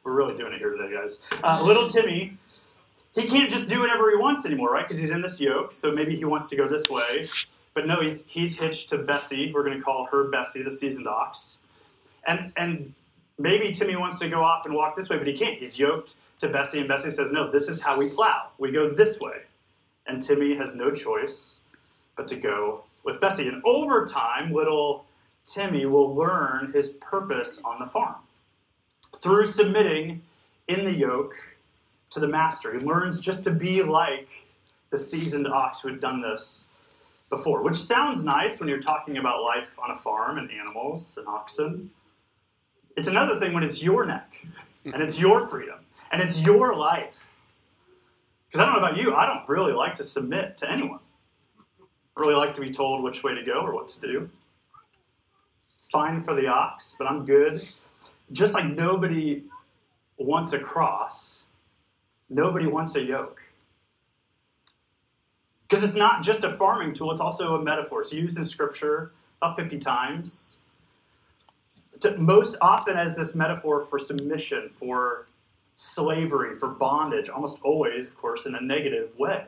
We're 0.03 0.13
really 0.13 0.35
doing 0.35 0.53
it 0.55 0.59
here 0.59 0.71
today, 0.71 0.93
guys. 0.93 1.31
Uh, 1.45 1.63
little 1.63 1.87
Timmy, 1.87 2.33
he 3.15 3.25
can't 3.25 3.49
just 3.51 3.69
do 3.69 3.81
whatever 3.81 4.11
he 4.11 4.17
wants 4.17 4.47
anymore, 4.47 4.73
right? 4.73 4.85
Because 4.85 4.99
he's 4.99 5.13
in 5.13 5.21
this 5.21 5.41
yoke. 5.41 5.71
So 5.71 5.93
maybe 5.93 6.17
he 6.17 6.25
wants 6.25 6.49
to 6.51 6.57
go 6.57 6.67
this 6.67 6.89
way, 6.91 7.27
but 7.75 7.87
no, 7.87 8.01
he's 8.01 8.27
he's 8.27 8.59
hitched 8.59 8.89
to 8.89 8.99
Bessie. 8.99 9.53
We're 9.53 9.65
going 9.65 9.77
to 9.77 9.83
call 9.83 10.07
her 10.07 10.25
Bessie, 10.25 10.63
the 10.63 10.71
seasoned 10.71 11.07
ox. 11.07 11.59
And 12.27 12.53
and 12.57 12.95
maybe 13.39 13.71
Timmy 13.71 13.97
wants 13.97 14.19
to 14.21 14.29
go 14.29 14.41
off 14.41 14.67
and 14.67 14.75
walk 14.75 14.97
this 14.97 15.09
way, 15.11 15.19
but 15.19 15.27
he 15.27 15.37
can't. 15.37 15.59
He's 15.59 15.79
yoked 15.79 16.15
to 16.39 16.49
Bessie, 16.49 16.79
and 16.79 16.89
Bessie 16.89 17.11
says, 17.11 17.33
"No, 17.33 17.51
this 17.51 17.69
is 17.69 17.83
how 17.83 17.99
we 17.99 18.09
plow. 18.09 18.51
We 18.59 18.71
go 18.71 18.91
this 18.91 19.21
way." 19.21 19.43
And 20.07 20.21
Timmy 20.21 20.57
has 20.57 20.75
no 20.75 20.91
choice 20.91 21.65
but 22.17 22.29
to 22.29 22.37
go 22.37 22.85
with 23.05 23.21
Bessie. 23.21 23.49
And 23.49 23.63
over 23.65 24.05
time, 24.05 24.53
little 24.53 25.07
Timmy 25.45 25.87
will 25.87 26.15
learn 26.15 26.73
his 26.73 26.91
purpose 26.91 27.61
on 27.65 27.79
the 27.79 27.87
farm 27.87 28.17
through 29.17 29.47
submitting 29.47 30.23
in 30.67 30.85
the 30.85 30.93
yoke 30.93 31.35
to 32.11 32.21
the 32.21 32.29
master. 32.29 32.79
He 32.79 32.85
learns 32.85 33.21
just 33.21 33.45
to 33.45 33.51
be 33.51 33.83
like 33.83 34.47
the 34.91 34.99
seasoned 34.99 35.49
ox 35.49 35.81
who 35.81 35.89
had 35.89 36.01
done 36.01 36.21
this 36.21 36.67
before, 37.31 37.63
which 37.63 37.77
sounds 37.77 38.25
nice 38.25 38.59
when 38.59 38.69
you're 38.69 38.79
talking 38.79 39.17
about 39.17 39.43
life 39.43 39.79
on 39.79 39.91
a 39.91 39.95
farm 39.95 40.37
and 40.37 40.51
animals 40.51 41.17
and 41.17 41.29
oxen. 41.29 41.91
It's 42.97 43.09
another 43.09 43.37
thing 43.37 43.53
when 43.53 43.63
it's 43.63 43.83
your 43.83 44.05
neck 44.05 44.35
and 44.85 45.03
it's 45.03 45.21
your 45.21 45.41
freedom 45.41 45.79
and 46.11 46.21
it's 46.21 46.45
your 46.45 46.75
life. 46.75 47.43
Because 48.47 48.61
I 48.61 48.65
don't 48.65 48.75
know 48.75 48.89
about 48.89 48.97
you, 48.97 49.15
I 49.15 49.27
don't 49.27 49.49
really 49.49 49.73
like 49.73 49.95
to 49.95 50.05
submit 50.05 50.57
to 50.59 50.71
anyone. 50.71 50.99
I 52.17 52.21
really 52.21 52.35
like 52.35 52.53
to 52.55 52.61
be 52.61 52.71
told 52.71 53.03
which 53.03 53.23
way 53.23 53.35
to 53.35 53.45
go 53.45 53.61
or 53.61 53.75
what 53.75 53.89
to 53.89 54.01
do. 54.01 54.31
Fine 55.79 56.21
for 56.21 56.35
the 56.35 56.49
ox, 56.49 56.97
but 56.99 57.07
I'm 57.07 57.25
good. 57.25 57.63
Just 58.33 58.55
like 58.55 58.67
nobody 58.67 59.45
wants 60.19 60.53
a 60.53 60.59
cross, 60.59 61.49
nobody 62.29 62.67
wants 62.67 62.97
a 62.97 63.03
yoke. 63.03 63.41
Because 65.63 65.85
it's 65.85 65.95
not 65.95 66.23
just 66.23 66.43
a 66.43 66.51
farming 66.51 66.93
tool, 66.93 67.13
it's 67.13 67.21
also 67.21 67.55
a 67.55 67.63
metaphor. 67.63 68.01
It's 68.01 68.13
used 68.13 68.37
in 68.37 68.45
Scripture 68.45 69.13
about 69.41 69.57
50 69.57 69.79
times. 69.79 70.63
To, 72.01 72.19
most 72.19 72.57
often 72.61 72.97
as 72.97 73.17
this 73.17 73.35
metaphor 73.35 73.81
for 73.85 73.99
submission, 73.99 74.69
for 74.69 75.27
slavery, 75.75 76.55
for 76.55 76.71
bondage, 76.71 77.29
almost 77.29 77.61
always, 77.63 78.13
of 78.13 78.19
course, 78.19 78.47
in 78.47 78.55
a 78.55 78.61
negative 78.61 79.15
way. 79.19 79.47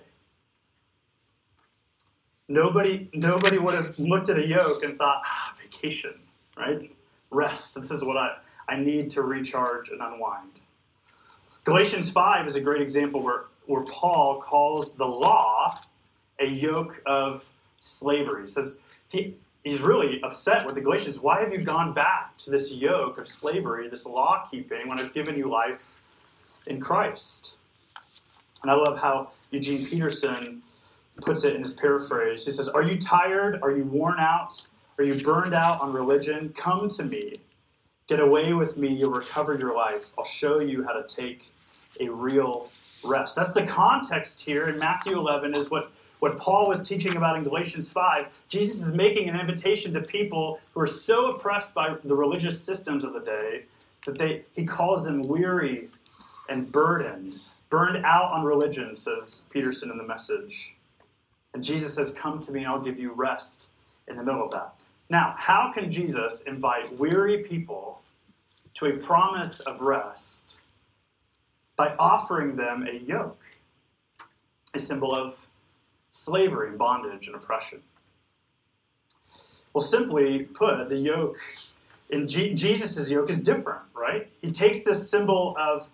Nobody, 2.49 3.09
nobody 3.15 3.59
would 3.59 3.75
have 3.75 3.99
looked 3.99 4.29
at 4.29 4.37
a 4.37 4.47
yoke 4.47 4.83
and 4.83 4.99
thought, 4.99 5.23
ah, 5.25 5.55
vacation, 5.61 6.15
right? 6.57 6.91
Rest. 7.31 7.75
This 7.75 7.91
is 7.91 8.05
what 8.05 8.17
I, 8.17 8.37
I 8.69 8.77
need 8.77 9.09
to 9.11 9.23
recharge 9.23 9.89
and 9.89 10.01
unwind. 10.01 10.61
Galatians 11.65 12.11
5 12.11 12.47
is 12.47 12.57
a 12.57 12.61
great 12.61 12.83
example 12.83 13.23
where, 13.23 13.45
where 13.67 13.85
Paul 13.85 14.41
calls 14.41 14.97
the 14.97 15.07
law 15.07 15.81
a 16.39 16.47
yoke 16.47 17.01
of 17.07 17.51
slavery. 17.79 18.43
He 18.43 18.47
says 18.47 18.81
he, 19.09 19.37
he's 19.63 19.83
really 19.83 20.23
upset 20.23 20.67
with 20.67 20.75
the 20.75 20.81
Galatians. 20.81 21.21
Why 21.21 21.41
have 21.41 21.53
you 21.53 21.59
gone 21.59 21.93
back 21.93 22.37
to 22.39 22.51
this 22.51 22.75
yoke 22.75 23.19
of 23.19 23.27
slavery, 23.27 23.89
this 23.89 24.07
law 24.07 24.45
keeping, 24.51 24.89
when 24.89 24.99
I've 24.99 25.15
given 25.15 25.37
you 25.37 25.49
life 25.49 26.01
in 26.67 26.81
Christ? 26.81 27.59
And 28.63 28.71
I 28.71 28.75
love 28.75 29.01
how 29.01 29.31
Eugene 29.51 29.85
Peterson 29.85 30.63
puts 31.21 31.45
it 31.45 31.55
in 31.55 31.63
his 31.63 31.73
paraphrase. 31.73 32.45
He 32.45 32.51
says, 32.51 32.69
Are 32.69 32.83
you 32.83 32.97
tired? 32.97 33.59
Are 33.63 33.73
you 33.77 33.85
worn 33.85 34.19
out? 34.19 34.67
Are 34.99 35.05
you 35.05 35.23
burned 35.23 35.55
out 35.55 35.81
on 35.81 35.93
religion? 35.93 36.53
Come 36.57 36.89
to 36.89 37.05
me. 37.05 37.35
Get 38.07 38.21
away 38.21 38.53
with 38.53 38.77
me. 38.77 38.89
You'll 38.89 39.13
recover 39.13 39.55
your 39.55 39.75
life. 39.75 40.13
I'll 40.19 40.25
show 40.25 40.61
you 40.61 40.85
how 40.85 40.93
to 40.93 41.03
take 41.03 41.47
a 42.01 42.09
real 42.09 42.69
rest. 43.05 43.37
That's 43.37 43.53
the 43.53 43.67
context 43.67 44.45
here 44.45 44.69
in 44.69 44.79
Matthew 44.79 45.17
11, 45.17 45.55
is 45.55 45.71
what, 45.71 45.93
what 46.23 46.39
Paul 46.39 46.69
was 46.69 46.81
teaching 46.81 47.17
about 47.17 47.37
in 47.37 47.43
Galatians 47.43 47.93
5. 47.93 48.45
Jesus 48.47 48.87
is 48.87 48.95
making 48.95 49.29
an 49.29 49.41
invitation 49.41 49.93
to 49.93 50.01
people 50.01 50.61
who 50.73 50.81
are 50.81 50.87
so 50.87 51.33
oppressed 51.33 51.75
by 51.75 51.97
the 52.05 52.15
religious 52.15 52.63
systems 52.63 53.03
of 53.03 53.13
the 53.13 53.23
day 53.23 53.65
that 54.07 54.19
they, 54.19 54.43
he 54.55 54.65
calls 54.65 55.05
them 55.05 55.27
weary 55.27 55.89
and 56.49 56.71
burdened, 56.71 57.39
burned 57.71 58.07
out 58.07 58.31
on 58.31 58.45
religion, 58.45 58.95
says 58.95 59.49
Peterson 59.53 59.91
in 59.91 59.99
the 59.99 60.05
message. 60.05 60.77
And 61.55 61.65
Jesus 61.65 61.97
says, 61.97 62.13
Come 62.13 62.39
to 62.39 62.53
me 62.53 62.61
and 62.61 62.69
I'll 62.69 62.81
give 62.81 63.01
you 63.01 63.13
rest 63.15 63.73
in 64.07 64.15
the 64.15 64.23
middle 64.23 64.45
of 64.45 64.53
that. 64.53 64.81
Now, 65.11 65.35
how 65.37 65.73
can 65.73 65.91
Jesus 65.91 66.43
invite 66.43 66.97
weary 67.01 67.39
people 67.39 68.01
to 68.75 68.87
a 68.87 68.97
promise 68.97 69.59
of 69.59 69.81
rest 69.81 70.61
by 71.77 71.97
offering 71.99 72.55
them 72.55 72.87
a 72.87 72.97
yoke, 72.97 73.43
a 74.73 74.79
symbol 74.79 75.13
of 75.13 75.49
slavery, 76.13 76.77
bondage, 76.77 77.27
and 77.27 77.35
oppression? 77.35 77.83
Well, 79.75 79.83
simply 79.83 80.45
put, 80.45 80.89
the 80.89 80.99
yoke 80.99 81.37
in 82.11 82.27
G- 82.29 82.55
Jesus' 82.55 83.11
yoke 83.11 83.31
is 83.31 83.41
different, 83.41 83.83
right? 83.95 84.29
He 84.43 84.51
takes 84.51 84.85
this 84.85 85.11
symbol 85.11 85.57
of, 85.59 85.89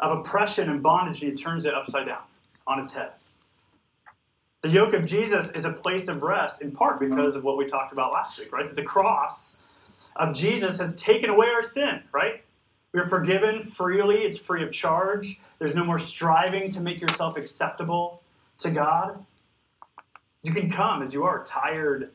of 0.00 0.18
oppression 0.18 0.68
and 0.68 0.82
bondage 0.82 1.22
and 1.22 1.30
he 1.30 1.36
turns 1.36 1.64
it 1.64 1.72
upside 1.72 2.06
down 2.06 2.22
on 2.66 2.78
its 2.78 2.92
head. 2.94 3.12
The 4.62 4.68
yoke 4.68 4.92
of 4.92 5.06
Jesus 5.06 5.50
is 5.52 5.64
a 5.64 5.72
place 5.72 6.08
of 6.08 6.22
rest, 6.22 6.60
in 6.60 6.72
part 6.72 7.00
because 7.00 7.34
of 7.34 7.44
what 7.44 7.56
we 7.56 7.64
talked 7.64 7.92
about 7.92 8.12
last 8.12 8.38
week, 8.38 8.52
right? 8.52 8.66
That 8.66 8.76
the 8.76 8.82
cross 8.82 10.10
of 10.16 10.34
Jesus 10.34 10.76
has 10.78 10.94
taken 10.94 11.30
away 11.30 11.46
our 11.46 11.62
sin, 11.62 12.02
right? 12.12 12.42
We 12.92 13.00
are 13.00 13.04
forgiven 13.04 13.60
freely, 13.60 14.16
it's 14.16 14.44
free 14.44 14.62
of 14.62 14.72
charge. 14.72 15.38
There's 15.58 15.76
no 15.76 15.84
more 15.84 15.98
striving 15.98 16.68
to 16.70 16.80
make 16.80 17.00
yourself 17.00 17.36
acceptable 17.36 18.22
to 18.58 18.70
God. 18.70 19.24
You 20.42 20.52
can 20.52 20.70
come 20.70 21.02
as 21.02 21.12
you 21.12 21.24
are, 21.24 21.44
tired 21.44 22.12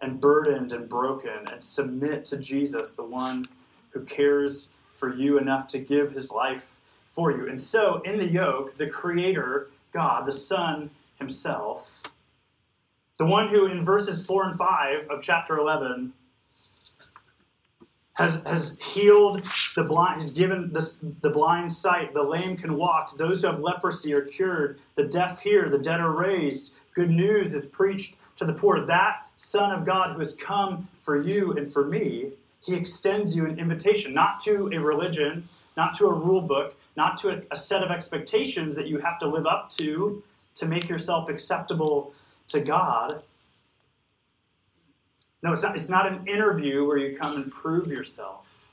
and 0.00 0.20
burdened 0.20 0.72
and 0.72 0.88
broken, 0.88 1.46
and 1.50 1.62
submit 1.62 2.24
to 2.26 2.38
Jesus, 2.38 2.92
the 2.92 3.04
one 3.04 3.46
who 3.90 4.04
cares 4.04 4.72
for 4.92 5.14
you 5.14 5.38
enough 5.38 5.68
to 5.68 5.78
give 5.78 6.10
his 6.10 6.32
life 6.32 6.78
for 7.06 7.30
you. 7.30 7.48
And 7.48 7.60
so, 7.60 8.00
in 8.02 8.18
the 8.18 8.26
yoke, 8.26 8.76
the 8.76 8.88
Creator, 8.88 9.68
God, 9.92 10.26
the 10.26 10.32
Son, 10.32 10.90
himself, 11.16 12.02
the 13.18 13.26
one 13.26 13.48
who 13.48 13.66
in 13.66 13.80
verses 13.80 14.26
4 14.26 14.46
and 14.46 14.54
5 14.54 15.08
of 15.10 15.20
chapter 15.20 15.56
11 15.58 16.14
has, 18.16 18.42
has 18.46 18.78
healed 18.94 19.42
the 19.76 19.84
blind, 19.84 20.14
has 20.14 20.30
given 20.30 20.72
the, 20.72 21.14
the 21.20 21.30
blind 21.30 21.72
sight, 21.72 22.14
the 22.14 22.22
lame 22.22 22.56
can 22.56 22.74
walk, 22.76 23.16
those 23.18 23.42
who 23.42 23.48
have 23.48 23.60
leprosy 23.60 24.14
are 24.14 24.22
cured, 24.22 24.80
the 24.94 25.06
deaf 25.06 25.42
hear, 25.42 25.68
the 25.68 25.78
dead 25.78 26.00
are 26.00 26.16
raised, 26.16 26.80
good 27.00 27.10
news 27.10 27.54
is 27.54 27.64
preached 27.64 28.18
to 28.36 28.44
the 28.44 28.52
poor. 28.52 28.78
That 28.84 29.26
Son 29.34 29.72
of 29.72 29.86
God 29.86 30.12
who 30.12 30.18
has 30.18 30.34
come 30.34 30.88
for 30.98 31.16
you 31.16 31.52
and 31.52 31.66
for 31.66 31.86
me, 31.86 32.32
he 32.62 32.74
extends 32.76 33.34
you 33.34 33.46
an 33.46 33.58
invitation, 33.58 34.12
not 34.12 34.38
to 34.40 34.68
a 34.70 34.78
religion, 34.78 35.48
not 35.78 35.94
to 35.94 36.04
a 36.04 36.14
rule 36.14 36.42
book, 36.42 36.78
not 36.98 37.16
to 37.18 37.30
a, 37.30 37.40
a 37.50 37.56
set 37.56 37.82
of 37.82 37.90
expectations 37.90 38.76
that 38.76 38.86
you 38.86 38.98
have 38.98 39.18
to 39.20 39.26
live 39.26 39.46
up 39.46 39.70
to 39.70 40.22
to 40.56 40.66
make 40.66 40.90
yourself 40.90 41.30
acceptable 41.30 42.12
to 42.48 42.60
God. 42.60 43.22
No, 45.42 45.52
it's 45.52 45.62
not, 45.62 45.74
it's 45.74 45.88
not 45.88 46.06
an 46.06 46.26
interview 46.26 46.84
where 46.84 46.98
you 46.98 47.16
come 47.16 47.36
and 47.36 47.50
prove 47.50 47.86
yourself. 47.86 48.72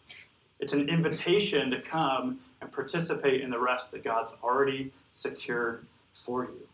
It's 0.59 0.73
an 0.73 0.89
invitation 0.89 1.71
to 1.71 1.81
come 1.81 2.39
and 2.59 2.69
participate 2.73 3.39
in 3.39 3.51
the 3.51 3.59
rest 3.59 3.93
that 3.93 4.03
God's 4.03 4.35
already 4.43 4.91
secured 5.11 5.85
for 6.11 6.43
you. 6.43 6.67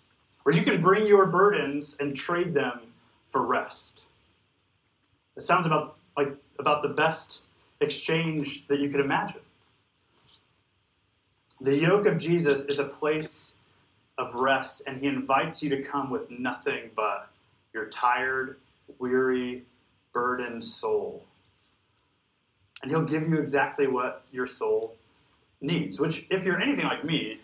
Where 0.43 0.55
you 0.55 0.61
can 0.61 0.81
bring 0.81 1.07
your 1.07 1.25
burdens 1.25 1.97
and 1.99 2.15
trade 2.15 2.53
them 2.53 2.81
for 3.25 3.45
rest. 3.45 4.07
It 5.35 5.41
sounds 5.41 5.65
about 5.65 5.97
like 6.15 6.33
about 6.59 6.81
the 6.81 6.89
best 6.89 7.45
exchange 7.79 8.67
that 8.67 8.79
you 8.79 8.89
could 8.89 8.99
imagine. 8.99 9.41
The 11.61 11.77
yoke 11.77 12.05
of 12.05 12.17
Jesus 12.17 12.65
is 12.65 12.79
a 12.79 12.85
place 12.85 13.57
of 14.17 14.35
rest, 14.35 14.83
and 14.87 14.97
He 14.97 15.07
invites 15.07 15.63
you 15.63 15.69
to 15.69 15.81
come 15.81 16.09
with 16.09 16.29
nothing 16.29 16.91
but 16.95 17.29
your 17.73 17.85
tired, 17.85 18.57
weary, 18.99 19.63
burdened 20.13 20.63
soul. 20.63 21.23
And 22.81 22.91
He'll 22.91 23.05
give 23.05 23.27
you 23.27 23.39
exactly 23.39 23.87
what 23.87 24.23
your 24.31 24.45
soul 24.45 24.95
needs, 25.61 25.99
which, 25.99 26.27
if 26.29 26.45
you're 26.45 26.61
anything 26.61 26.85
like 26.85 27.03
me, 27.03 27.39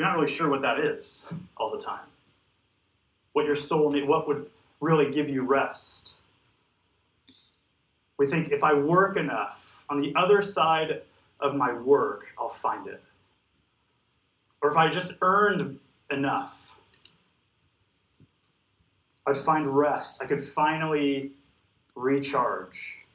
you're 0.00 0.08
not 0.08 0.14
really 0.14 0.26
sure 0.26 0.48
what 0.48 0.62
that 0.62 0.78
is 0.78 1.42
all 1.58 1.70
the 1.70 1.78
time. 1.78 2.06
What 3.34 3.44
your 3.44 3.54
soul 3.54 3.92
needs, 3.92 4.08
what 4.08 4.26
would 4.26 4.46
really 4.80 5.12
give 5.12 5.28
you 5.28 5.44
rest. 5.44 6.18
We 8.16 8.26
think 8.26 8.50
if 8.50 8.64
I 8.64 8.74
work 8.74 9.16
enough, 9.16 9.84
on 9.88 9.98
the 9.98 10.12
other 10.16 10.40
side 10.40 11.02
of 11.38 11.54
my 11.54 11.72
work, 11.72 12.34
I'll 12.38 12.48
find 12.48 12.86
it 12.86 13.02
or 14.62 14.70
if 14.70 14.76
I 14.76 14.88
just 14.88 15.12
earned 15.22 15.78
enough, 16.10 16.78
I'd 19.26 19.36
find 19.36 19.66
rest. 19.66 20.22
I 20.22 20.26
could 20.26 20.40
finally 20.40 21.32
recharge. 21.94 23.06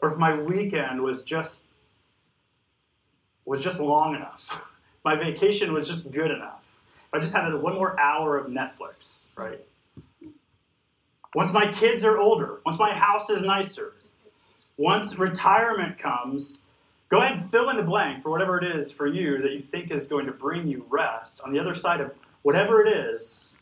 Or 0.00 0.10
if 0.10 0.18
my 0.18 0.40
weekend 0.40 1.00
was 1.02 1.22
just 1.22 1.72
was 3.44 3.64
just 3.64 3.80
long 3.80 4.14
enough. 4.14 4.74
My 5.08 5.16
vacation 5.16 5.72
was 5.72 5.88
just 5.88 6.12
good 6.12 6.30
enough. 6.30 6.82
If 6.84 7.14
I 7.14 7.18
just 7.18 7.34
had 7.34 7.54
one 7.54 7.76
more 7.76 7.98
hour 7.98 8.36
of 8.36 8.48
Netflix, 8.48 9.30
right? 9.38 9.64
Once 11.34 11.50
my 11.54 11.72
kids 11.72 12.04
are 12.04 12.18
older, 12.18 12.60
once 12.66 12.78
my 12.78 12.92
house 12.92 13.30
is 13.30 13.40
nicer, 13.40 13.94
once 14.76 15.18
retirement 15.18 15.96
comes, 15.96 16.68
go 17.08 17.20
ahead 17.20 17.38
and 17.38 17.40
fill 17.40 17.70
in 17.70 17.78
the 17.78 17.82
blank 17.82 18.20
for 18.20 18.30
whatever 18.30 18.58
it 18.58 18.64
is 18.64 18.92
for 18.92 19.06
you 19.06 19.40
that 19.40 19.50
you 19.50 19.58
think 19.58 19.90
is 19.90 20.06
going 20.06 20.26
to 20.26 20.32
bring 20.32 20.68
you 20.68 20.84
rest. 20.90 21.40
On 21.42 21.54
the 21.54 21.58
other 21.58 21.72
side 21.72 22.02
of 22.02 22.14
whatever 22.42 22.84
it 22.84 22.88
is, 22.94 23.56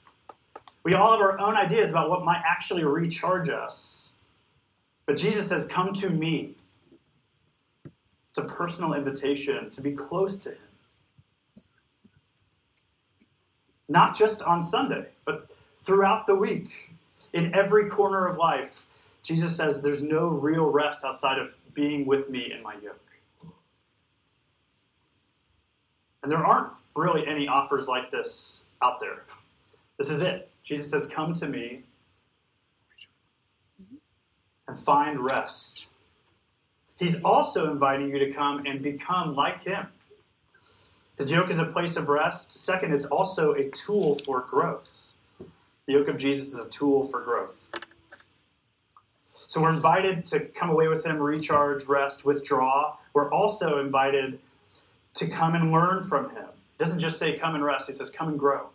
we 0.83 0.95
all 0.95 1.13
have 1.13 1.21
our 1.21 1.41
own 1.41 1.55
ideas 1.55 1.93
about 1.93 2.11
what 2.11 2.25
might 2.25 2.43
actually 2.45 2.83
recharge 2.83 3.51
us. 3.51 4.17
But 5.07 5.17
Jesus 5.17 5.49
says, 5.49 5.65
Come 5.65 5.93
to 5.93 6.11
me. 6.11 6.57
It's 8.31 8.39
a 8.39 8.43
personal 8.43 8.95
invitation 8.95 9.71
to 9.71 9.81
be 9.81 9.93
close 9.93 10.41
to 10.41 10.51
Him. 10.51 10.59
Not 13.89 14.17
just 14.17 14.43
on 14.43 14.61
Sunday, 14.61 15.07
but 15.25 15.49
throughout 15.77 16.27
the 16.27 16.37
week, 16.37 16.97
in 17.37 17.55
every 17.55 17.89
corner 17.89 18.27
of 18.27 18.37
life. 18.37 18.85
Jesus 19.23 19.57
says, 19.57 19.83
There's 19.83 20.03
no 20.03 20.31
real 20.31 20.71
rest 20.71 21.05
outside 21.05 21.39
of 21.39 21.57
being 21.75 22.07
with 22.07 22.31
me 22.31 22.51
in 22.51 22.63
my 22.63 22.75
yoke. 22.83 23.01
And 26.23 26.33
there 26.33 26.39
aren't 26.39 26.73
really 26.95 27.27
any 27.27 27.47
offers 27.47 27.89
like 27.89 28.11
this 28.11 28.65
out 28.83 28.99
there. 29.01 29.25
This 29.99 30.11
is 30.11 30.23
it. 30.23 30.51
Jesus 30.63 30.91
says, 30.91 31.07
Come 31.07 31.33
to 31.35 31.47
me 31.47 31.83
and 34.67 34.77
find 34.77 35.19
rest. 35.19 35.91
He's 36.99 37.23
also 37.23 37.71
inviting 37.71 38.09
you 38.09 38.19
to 38.19 38.33
come 38.33 38.65
and 38.65 38.81
become 38.81 39.35
like 39.35 39.63
him. 39.63 39.89
His 41.17 41.33
yoke 41.33 41.51
is 41.51 41.59
a 41.59 41.67
place 41.67 41.97
of 41.97 42.09
rest. 42.09 42.53
Second, 42.53 42.93
it's 42.93 43.07
also 43.07 43.53
a 43.53 43.69
tool 43.71 44.15
for 44.15 44.41
growth. 44.41 45.15
The 45.87 45.95
yoke 45.95 46.09
of 46.09 46.19
Jesus 46.19 46.53
is 46.53 46.65
a 46.65 46.69
tool 46.69 47.03
for 47.03 47.23
growth. 47.23 47.73
So 49.23 49.63
we're 49.63 49.73
invited 49.73 50.25
to 50.27 50.41
come 50.41 50.69
away 50.69 50.89
with 50.89 51.07
him, 51.07 51.19
recharge, 51.19 51.87
rest, 51.87 52.27
withdraw. 52.27 52.97
We're 53.15 53.31
also 53.31 53.79
invited 53.79 54.41
to 55.15 55.27
come 55.27 55.55
and 55.55 55.73
learn 55.73 56.03
from 56.03 56.31
him. 56.31 56.49
He 56.73 56.79
doesn't 56.79 56.99
just 56.99 57.19
say 57.19 57.39
come 57.39 57.55
and 57.55 57.65
rest, 57.65 57.87
he 57.87 57.93
says 57.93 58.11
come 58.11 58.29
and 58.29 58.39
grow. 58.39 58.69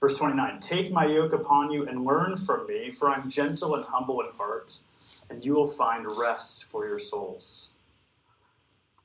Verse 0.00 0.18
29 0.18 0.58
Take 0.60 0.90
my 0.90 1.04
yoke 1.04 1.32
upon 1.32 1.70
you 1.70 1.86
and 1.86 2.04
learn 2.04 2.34
from 2.34 2.66
me, 2.66 2.90
for 2.90 3.08
I'm 3.08 3.28
gentle 3.28 3.74
and 3.76 3.84
humble 3.84 4.20
in 4.20 4.30
heart, 4.32 4.78
and 5.30 5.44
you 5.44 5.52
will 5.52 5.66
find 5.66 6.06
rest 6.06 6.64
for 6.64 6.86
your 6.86 6.98
souls. 6.98 7.72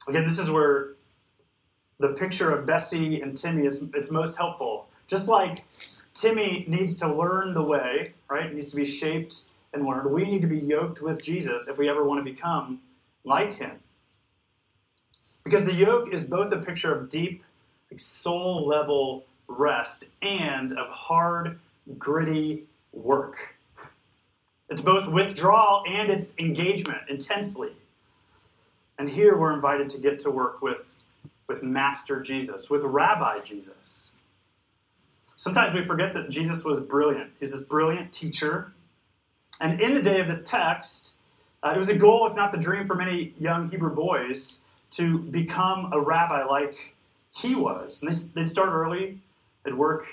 Again, 0.08 0.26
this 0.26 0.40
is 0.40 0.50
where 0.50 0.96
the 2.04 2.10
picture 2.10 2.52
of 2.52 2.66
Bessie 2.66 3.22
and 3.22 3.36
Timmy 3.36 3.66
is 3.66 3.88
it's 3.94 4.12
most 4.12 4.36
helpful. 4.36 4.90
Just 5.08 5.30
like 5.30 5.64
Timmy 6.14 6.66
needs 6.68 6.98
to 6.98 7.08
learn 7.08 7.54
the 7.54 7.64
way, 7.64 8.14
right? 8.30 8.54
Needs 8.54 8.72
to 8.72 8.76
be 8.76 8.84
shaped 8.84 9.44
and 9.74 9.86
learned. 9.86 10.12
We 10.12 10.26
need 10.26 10.42
to 10.42 10.50
be 10.50 10.60
yoked 10.60 11.02
with 11.02 11.22
Jesus 11.22 11.70
if 11.70 11.78
we 11.78 11.90
ever 11.90 12.04
want 12.04 12.20
to 12.20 12.30
become 12.30 12.82
like 13.24 13.56
him. 13.56 13.80
Because 15.46 15.64
the 15.64 15.74
yoke 15.74 16.14
is 16.14 16.26
both 16.26 16.52
a 16.52 16.60
picture 16.60 16.92
of 16.92 17.08
deep, 17.08 17.42
soul 17.96 18.68
level 18.68 19.24
rest 19.48 20.10
and 20.22 20.74
of 20.74 20.90
hard, 20.90 21.58
gritty 21.98 22.64
work. 22.92 23.56
It's 24.70 24.82
both 24.82 25.08
withdrawal 25.08 25.86
and 25.88 26.10
it's 26.10 26.38
engagement 26.38 27.04
intensely. 27.08 27.72
And 29.00 29.10
here 29.10 29.38
we're 29.38 29.54
invited 29.54 29.88
to 29.90 30.02
get 30.02 30.20
to 30.20 30.32
work 30.32 30.62
with, 30.62 31.06
with 31.48 31.64
Master 31.64 32.22
Jesus, 32.22 32.70
with 32.70 32.84
Rabbi 32.84 33.40
Jesus. 33.42 34.14
Sometimes 35.36 35.74
we 35.74 35.82
forget 35.82 36.14
that 36.14 36.30
Jesus 36.30 36.64
was 36.64 36.80
brilliant. 36.80 37.32
He's 37.40 37.52
this 37.52 37.62
brilliant 37.62 38.12
teacher. 38.12 38.74
And 39.60 39.80
in 39.82 39.94
the 39.94 40.02
day 40.02 40.20
of 40.20 40.28
this 40.28 40.42
text, 40.42 41.16
uh, 41.62 41.72
it 41.74 41.78
was 41.78 41.88
the 41.88 41.96
goal, 41.96 42.26
if 42.26 42.36
not 42.36 42.52
the 42.52 42.58
dream, 42.58 42.86
for 42.86 42.96
many 42.96 43.34
young 43.40 43.68
Hebrew 43.68 43.94
boys 43.94 44.60
to 44.92 45.20
become 45.20 45.90
a 45.92 46.00
rabbi 46.00 46.44
like 46.44 46.96
he 47.36 47.56
was. 47.56 48.02
And 48.02 48.12
they'd 48.36 48.50
start 48.50 48.72
early, 48.72 49.20
They'd 49.64 49.76
work 49.76 50.04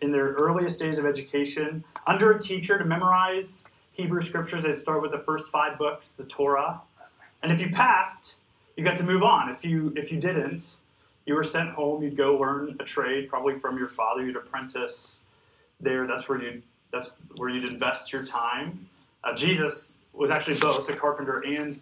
in 0.00 0.12
their 0.12 0.28
earliest 0.28 0.78
days 0.78 0.98
of 0.98 1.06
education 1.06 1.84
under 2.06 2.30
a 2.30 2.38
teacher 2.38 2.78
to 2.78 2.84
memorize 2.84 3.72
Hebrew 3.92 4.20
scriptures. 4.20 4.62
They'd 4.62 4.76
start 4.76 5.02
with 5.02 5.10
the 5.10 5.18
first 5.18 5.48
five 5.48 5.76
books, 5.76 6.14
the 6.14 6.24
Torah. 6.24 6.80
And 7.42 7.50
if 7.50 7.60
you 7.60 7.68
passed, 7.68 8.40
you 8.76 8.84
got 8.84 8.96
to 8.96 9.04
move 9.04 9.22
on. 9.22 9.48
If 9.48 9.64
you 9.64 9.92
if 9.96 10.12
you 10.12 10.20
didn't, 10.20 10.78
you 11.26 11.34
were 11.34 11.42
sent 11.42 11.70
home. 11.70 12.02
You'd 12.02 12.16
go 12.16 12.36
learn 12.36 12.76
a 12.80 12.84
trade, 12.84 13.28
probably 13.28 13.54
from 13.54 13.78
your 13.78 13.88
father. 13.88 14.24
You'd 14.24 14.36
apprentice 14.36 15.24
there. 15.80 16.06
That's 16.06 16.28
where 16.28 16.40
you 16.40 16.62
that's 16.90 17.22
where 17.36 17.48
you'd 17.48 17.64
invest 17.64 18.12
your 18.12 18.24
time. 18.24 18.88
Uh, 19.24 19.34
Jesus 19.34 19.98
was 20.12 20.30
actually 20.30 20.58
both 20.58 20.88
a 20.88 20.94
carpenter 20.94 21.42
and 21.44 21.80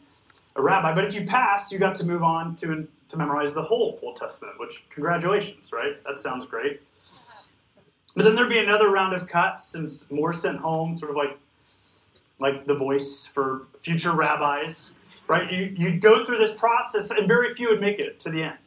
a 0.56 0.62
rabbi. 0.62 0.94
But 0.94 1.04
if 1.04 1.14
you 1.14 1.24
passed, 1.24 1.72
you 1.72 1.78
got 1.78 1.94
to 1.96 2.04
move 2.04 2.22
on 2.22 2.54
to 2.56 2.88
to 3.08 3.16
memorize 3.16 3.54
the 3.54 3.62
whole 3.62 3.98
Old 4.02 4.16
Testament. 4.16 4.58
Which 4.58 4.88
congratulations, 4.90 5.72
right? 5.72 6.02
That 6.04 6.18
sounds 6.18 6.46
great. 6.46 6.80
But 8.14 8.24
then 8.24 8.34
there'd 8.34 8.48
be 8.48 8.58
another 8.58 8.90
round 8.90 9.14
of 9.14 9.26
cuts 9.26 9.74
and 9.74 9.88
more 10.18 10.32
sent 10.32 10.58
home, 10.58 10.96
sort 10.96 11.10
of 11.10 11.16
like 11.16 11.38
like 12.38 12.66
the 12.66 12.74
voice 12.74 13.26
for 13.26 13.66
future 13.76 14.12
rabbis, 14.12 14.94
right? 15.28 15.52
You, 15.52 15.74
you'd 15.76 16.00
go 16.00 16.24
through 16.24 16.38
this 16.38 16.52
process, 16.52 17.10
and 17.10 17.28
very 17.28 17.52
few 17.54 17.68
would 17.68 17.80
make 17.80 17.98
it 17.98 18.18
to 18.20 18.30
the 18.30 18.42
end. 18.42 18.58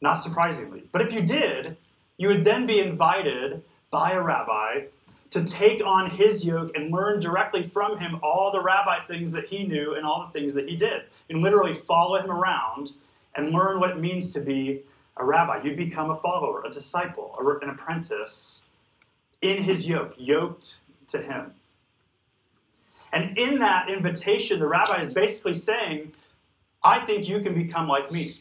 Not 0.00 0.14
surprisingly. 0.14 0.84
But 0.92 1.02
if 1.02 1.12
you 1.12 1.22
did, 1.22 1.76
you 2.16 2.28
would 2.28 2.44
then 2.44 2.66
be 2.66 2.78
invited 2.78 3.62
by 3.90 4.12
a 4.12 4.22
rabbi 4.22 4.86
to 5.30 5.44
take 5.44 5.84
on 5.84 6.10
his 6.10 6.44
yoke 6.44 6.74
and 6.74 6.92
learn 6.92 7.20
directly 7.20 7.62
from 7.62 7.98
him 7.98 8.18
all 8.22 8.50
the 8.50 8.62
rabbi 8.62 8.98
things 9.00 9.32
that 9.32 9.48
he 9.48 9.64
knew 9.64 9.94
and 9.94 10.06
all 10.06 10.20
the 10.20 10.30
things 10.30 10.54
that 10.54 10.68
he 10.68 10.76
did. 10.76 11.02
And 11.28 11.42
literally 11.42 11.72
follow 11.72 12.20
him 12.20 12.30
around 12.30 12.92
and 13.34 13.50
learn 13.50 13.78
what 13.78 13.90
it 13.90 13.98
means 13.98 14.32
to 14.34 14.40
be 14.40 14.82
a 15.18 15.24
rabbi. 15.24 15.60
You'd 15.62 15.76
become 15.76 16.10
a 16.10 16.14
follower, 16.14 16.62
a 16.64 16.70
disciple, 16.70 17.34
an 17.62 17.68
apprentice 17.68 18.66
in 19.42 19.62
his 19.62 19.88
yoke, 19.88 20.14
yoked 20.16 20.80
to 21.08 21.18
him. 21.18 21.52
And 23.12 23.36
in 23.38 23.58
that 23.58 23.88
invitation, 23.88 24.60
the 24.60 24.68
rabbi 24.68 24.98
is 24.98 25.12
basically 25.12 25.54
saying, 25.54 26.12
I 26.84 27.00
think 27.00 27.28
you 27.28 27.40
can 27.40 27.54
become 27.54 27.88
like 27.88 28.10
me. 28.10 28.36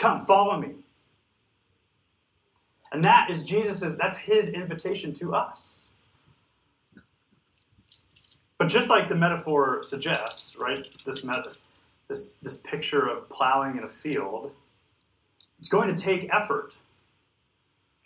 Come, 0.00 0.18
follow 0.18 0.58
me. 0.58 0.76
And 2.90 3.04
that 3.04 3.28
is 3.28 3.46
Jesus's, 3.46 3.98
that's 3.98 4.16
his 4.16 4.48
invitation 4.48 5.12
to 5.14 5.34
us. 5.34 5.92
But 8.56 8.68
just 8.68 8.88
like 8.88 9.08
the 9.10 9.14
metaphor 9.14 9.82
suggests, 9.82 10.56
right? 10.58 10.88
This 11.04 11.22
meta, 11.22 11.52
this, 12.08 12.32
this 12.40 12.56
picture 12.56 13.08
of 13.08 13.28
plowing 13.28 13.76
in 13.76 13.84
a 13.84 13.88
field, 13.88 14.54
it's 15.58 15.68
going 15.68 15.94
to 15.94 16.02
take 16.02 16.32
effort. 16.32 16.78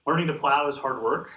Learning 0.04 0.26
to 0.26 0.34
plow 0.34 0.66
is 0.66 0.78
hard 0.78 1.00
work, 1.00 1.30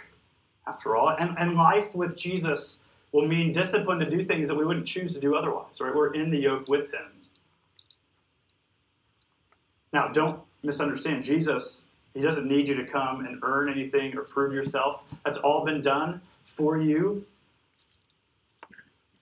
after 0.67 0.96
all. 0.96 1.15
And, 1.20 1.36
and 1.38 1.54
life 1.54 1.96
with 1.96 2.17
Jesus 2.17 2.82
will 3.12 3.28
mean 3.28 3.52
discipline 3.52 4.00
to 4.00 4.10
do 4.10 4.22
things 4.22 4.48
that 4.48 4.56
we 4.56 4.65
wouldn't 4.65 4.88
choose 4.88 5.13
to 5.13 5.20
do 5.20 5.36
otherwise, 5.36 5.80
right? 5.80 5.93
We're 5.93 6.13
in 6.13 6.32
the 6.32 6.39
yoke 6.39 6.67
with 6.67 6.91
him. 6.91 7.12
Now, 9.93 10.08
don't 10.08 10.46
misunderstand. 10.63 11.24
Jesus, 11.24 11.89
he 12.13 12.22
doesn't 12.22 12.48
need 12.48 12.67
you 12.67 12.76
to 12.76 12.86
come 12.86 13.26
and 13.26 13.39
earn 13.43 13.70
anything 13.70 14.17
or 14.17 14.24
prove 14.24 14.54
yourself. 14.54 15.20
That's 15.24 15.38
all 15.38 15.65
been 15.65 15.82
done 15.82 16.22
for 16.43 16.80
you. 16.80 17.26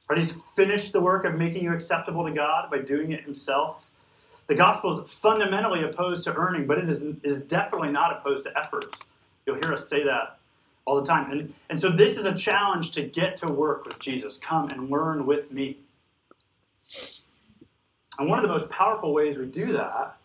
Right? 0.10 0.18
He's 0.18 0.54
finished 0.54 0.94
the 0.94 1.02
work 1.02 1.26
of 1.26 1.38
making 1.38 1.64
you 1.64 1.74
acceptable 1.74 2.26
to 2.26 2.32
God 2.32 2.70
by 2.70 2.80
doing 2.80 3.12
it 3.12 3.24
himself. 3.24 3.90
The 4.48 4.56
gospel 4.56 4.92
is 4.92 5.12
fundamentally 5.12 5.84
opposed 5.84 6.24
to 6.26 6.34
earning, 6.36 6.68
but 6.68 6.78
it 6.78 6.88
is, 6.88 7.04
is 7.24 7.42
definitely 7.42 7.92
not 7.92 8.20
opposed 8.20 8.44
to 8.46 8.58
efforts. 8.58 9.02
You'll 9.46 9.56
hear 9.58 9.74
us 9.74 9.90
say 9.90 10.04
that 10.04 10.38
all 10.86 10.96
the 10.96 11.04
time. 11.04 11.32
And, 11.32 11.56
and 11.70 11.80
so 11.80 11.90
this 11.90 12.18
is 12.18 12.26
a 12.26 12.34
challenge 12.34 12.92
to 12.92 13.02
get 13.02 13.36
to 13.38 13.48
work 13.48 13.86
with 13.86 14.00
Jesus. 14.00 14.38
Come 14.38 14.70
and 14.70 14.90
learn 14.90 15.26
with 15.26 15.52
me. 15.52 15.78
And 18.20 18.30
one 18.30 18.38
of 18.38 18.44
the 18.44 18.50
most 18.50 18.70
powerful 18.70 19.14
ways 19.14 19.38
we 19.38 19.48
do 19.48 19.74
that 19.74 20.18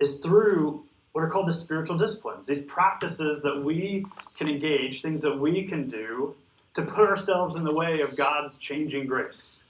is 0.00 0.16
through 0.16 0.84
what 1.12 1.24
are 1.24 1.28
called 1.28 1.48
the 1.48 1.52
spiritual 1.52 1.96
disciplines, 1.96 2.46
these 2.46 2.60
practices 2.60 3.42
that 3.42 3.62
we 3.62 4.06
can 4.36 4.48
engage, 4.48 5.02
things 5.02 5.22
that 5.22 5.38
we 5.38 5.62
can 5.64 5.86
do 5.86 6.34
to 6.74 6.82
put 6.82 7.08
ourselves 7.08 7.56
in 7.56 7.64
the 7.64 7.72
way 7.72 8.00
of 8.00 8.16
God's 8.16 8.58
changing 8.58 9.06
grace 9.06 9.64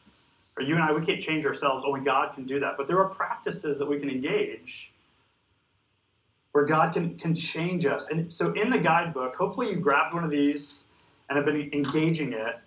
or 0.58 0.62
you 0.62 0.74
and 0.74 0.82
I, 0.82 0.92
we 0.92 1.00
can't 1.00 1.20
change 1.20 1.46
ourselves. 1.46 1.84
Only 1.86 2.00
God 2.00 2.34
can 2.34 2.44
do 2.44 2.58
that. 2.58 2.74
But 2.76 2.88
there 2.88 2.98
are 2.98 3.08
practices 3.08 3.78
that 3.78 3.86
we 3.86 3.98
can 3.98 4.10
engage 4.10 4.92
where 6.52 6.64
God 6.64 6.92
can, 6.92 7.16
can 7.16 7.34
change 7.34 7.86
us. 7.86 8.08
And 8.08 8.32
so 8.32 8.52
in 8.52 8.70
the 8.70 8.78
guidebook, 8.78 9.36
hopefully 9.36 9.70
you 9.70 9.76
grabbed 9.76 10.12
one 10.12 10.24
of 10.24 10.30
these 10.30 10.90
and 11.28 11.36
have 11.36 11.46
been 11.46 11.70
engaging 11.72 12.32
it. 12.32 12.58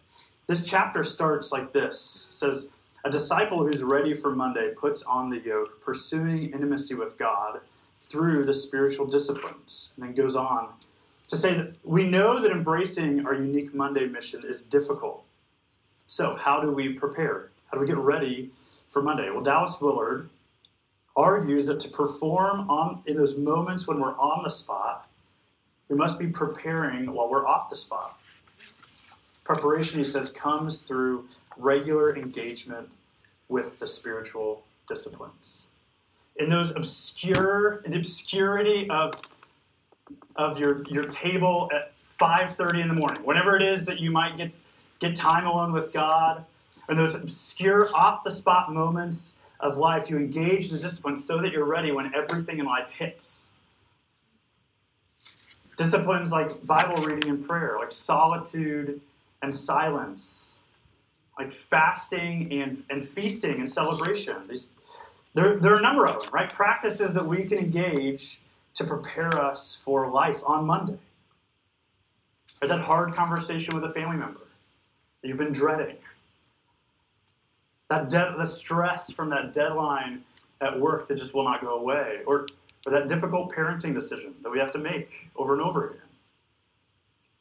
This 0.48 0.68
chapter 0.70 1.04
starts 1.04 1.52
like 1.52 1.74
this 1.74 2.28
it 2.30 2.34
says, 2.34 2.70
A 3.04 3.10
disciple 3.10 3.66
who's 3.66 3.84
ready 3.84 4.14
for 4.14 4.36
Monday 4.36 4.74
puts 4.76 5.02
on 5.04 5.32
the 5.32 5.40
yoke, 5.40 5.82
pursuing 5.82 6.52
intimacy 6.52 6.94
with 6.94 7.18
God 7.18 7.60
through 7.96 8.44
the 8.44 8.54
spiritual 8.54 9.08
disciplines. 9.08 9.94
And 9.96 10.06
then 10.06 10.14
goes 10.14 10.36
on 10.36 10.70
to 11.28 11.36
say 11.36 11.56
that 11.56 11.78
we 11.84 12.08
know 12.08 12.40
that 12.40 12.52
embracing 12.52 13.26
our 13.26 13.34
unique 13.34 13.74
Monday 13.74 14.06
mission 14.06 14.44
is 14.46 14.62
difficult. 14.62 15.24
So, 16.06 16.36
how 16.36 16.60
do 16.62 16.72
we 16.72 16.90
prepare? 16.90 17.50
How 17.72 17.78
do 17.78 17.82
we 17.82 17.88
get 17.88 17.98
ready 17.98 18.52
for 18.88 19.02
Monday? 19.02 19.32
Well, 19.32 19.42
Dallas 19.42 19.82
Willard 19.82 20.30
argues 21.16 21.66
that 21.68 21.80
to 21.80 21.90
perform 21.90 22.70
on, 22.70 23.02
in 23.08 23.18
those 23.18 23.38
moments 23.38 23.88
when 23.88 24.00
we're 24.00 24.18
on 24.18 24.44
the 24.44 24.50
spot, 24.50 25.10
we 25.90 25.96
must 25.96 26.20
be 26.20 26.28
preparing 26.28 27.14
while 27.14 27.30
we're 27.30 27.48
off 27.48 27.68
the 27.68 27.76
spot. 27.76 28.20
Preparation, 29.44 29.98
he 29.98 30.04
says, 30.04 30.30
comes 30.30 30.84
through 30.84 31.28
regular 31.58 32.16
engagement 32.16 32.90
with 33.50 33.80
the 33.80 33.88
spiritual 33.88 34.64
disciplines. 34.88 35.68
In 36.36 36.50
those 36.50 36.76
obscure, 36.76 37.82
in 37.84 37.92
the 37.92 37.98
obscurity 37.98 38.90
of, 38.90 39.14
of 40.36 40.60
your, 40.60 40.84
your 40.84 41.08
table 41.08 41.70
at 41.74 41.96
5.30 41.98 42.84
in 42.84 42.88
the 42.88 42.96
morning, 42.96 43.24
whenever 43.24 43.56
it 43.56 43.62
is 43.62 43.86
that 43.86 44.00
you 44.00 44.12
might 44.12 44.38
get, 44.38 44.52
get 45.00 45.16
time 45.16 45.46
alone 45.46 45.72
with 45.72 45.92
God, 45.92 46.46
in 46.90 46.96
those 46.96 47.16
obscure, 47.16 47.90
off-the-spot 47.96 48.74
moments 48.74 49.40
of 49.60 49.78
life, 49.78 50.10
you 50.10 50.18
engage 50.18 50.70
the 50.70 50.78
disciplines 50.78 51.24
so 51.24 51.42
that 51.42 51.52
you're 51.52 51.68
ready 51.68 51.92
when 51.92 52.14
everything 52.14 52.60
in 52.60 52.66
life 52.66 52.92
hits. 52.92 53.54
Disciplines 55.78 56.32
like 56.32 56.66
Bible 56.66 57.02
reading 57.04 57.30
and 57.30 57.46
prayer, 57.48 57.78
like 57.80 57.92
solitude 57.92 59.02
and 59.42 59.54
silence, 59.54 60.64
like 61.38 61.52
fasting 61.52 62.52
and, 62.52 62.84
and 62.90 63.04
feasting 63.04 63.60
and 63.60 63.70
celebration. 63.70 64.36
There, 65.34 65.58
there 65.60 65.74
are 65.74 65.80
a 65.80 65.82
number 65.82 66.06
of 66.08 66.22
them, 66.22 66.30
right? 66.34 66.52
Practices 66.52 67.14
that 67.14 67.26
we 67.26 67.44
can 67.46 67.58
engage 67.58 68.42
to 68.74 68.84
prepare 68.84 69.38
us 69.38 69.76
for 69.76 70.10
life 70.10 70.42
on 70.46 70.66
Monday. 70.66 70.98
Or 72.62 72.68
that 72.68 72.82
hard 72.82 73.14
conversation 73.14 73.74
with 73.74 73.84
a 73.84 73.90
family 73.90 74.18
member 74.18 74.42
that 75.22 75.28
you've 75.28 75.38
been 75.38 75.52
dreading. 75.52 75.98
That 77.90 78.10
de- 78.10 78.36
the 78.38 78.46
stress 78.46 79.12
from 79.12 79.30
that 79.32 79.54
deadline 79.54 80.24
at 80.62 80.80
work 80.80 81.08
that 81.08 81.16
just 81.16 81.34
will 81.34 81.44
not 81.44 81.62
go 81.62 81.80
away. 81.80 82.20
Or, 82.28 82.46
or 82.86 82.92
that 82.92 83.08
difficult 83.08 83.52
parenting 83.52 83.94
decision 83.94 84.36
that 84.44 84.52
we 84.52 84.60
have 84.60 84.72
to 84.72 84.80
make 84.80 85.30
over 85.36 85.54
and 85.54 85.62
over 85.62 85.90
again. 85.90 86.01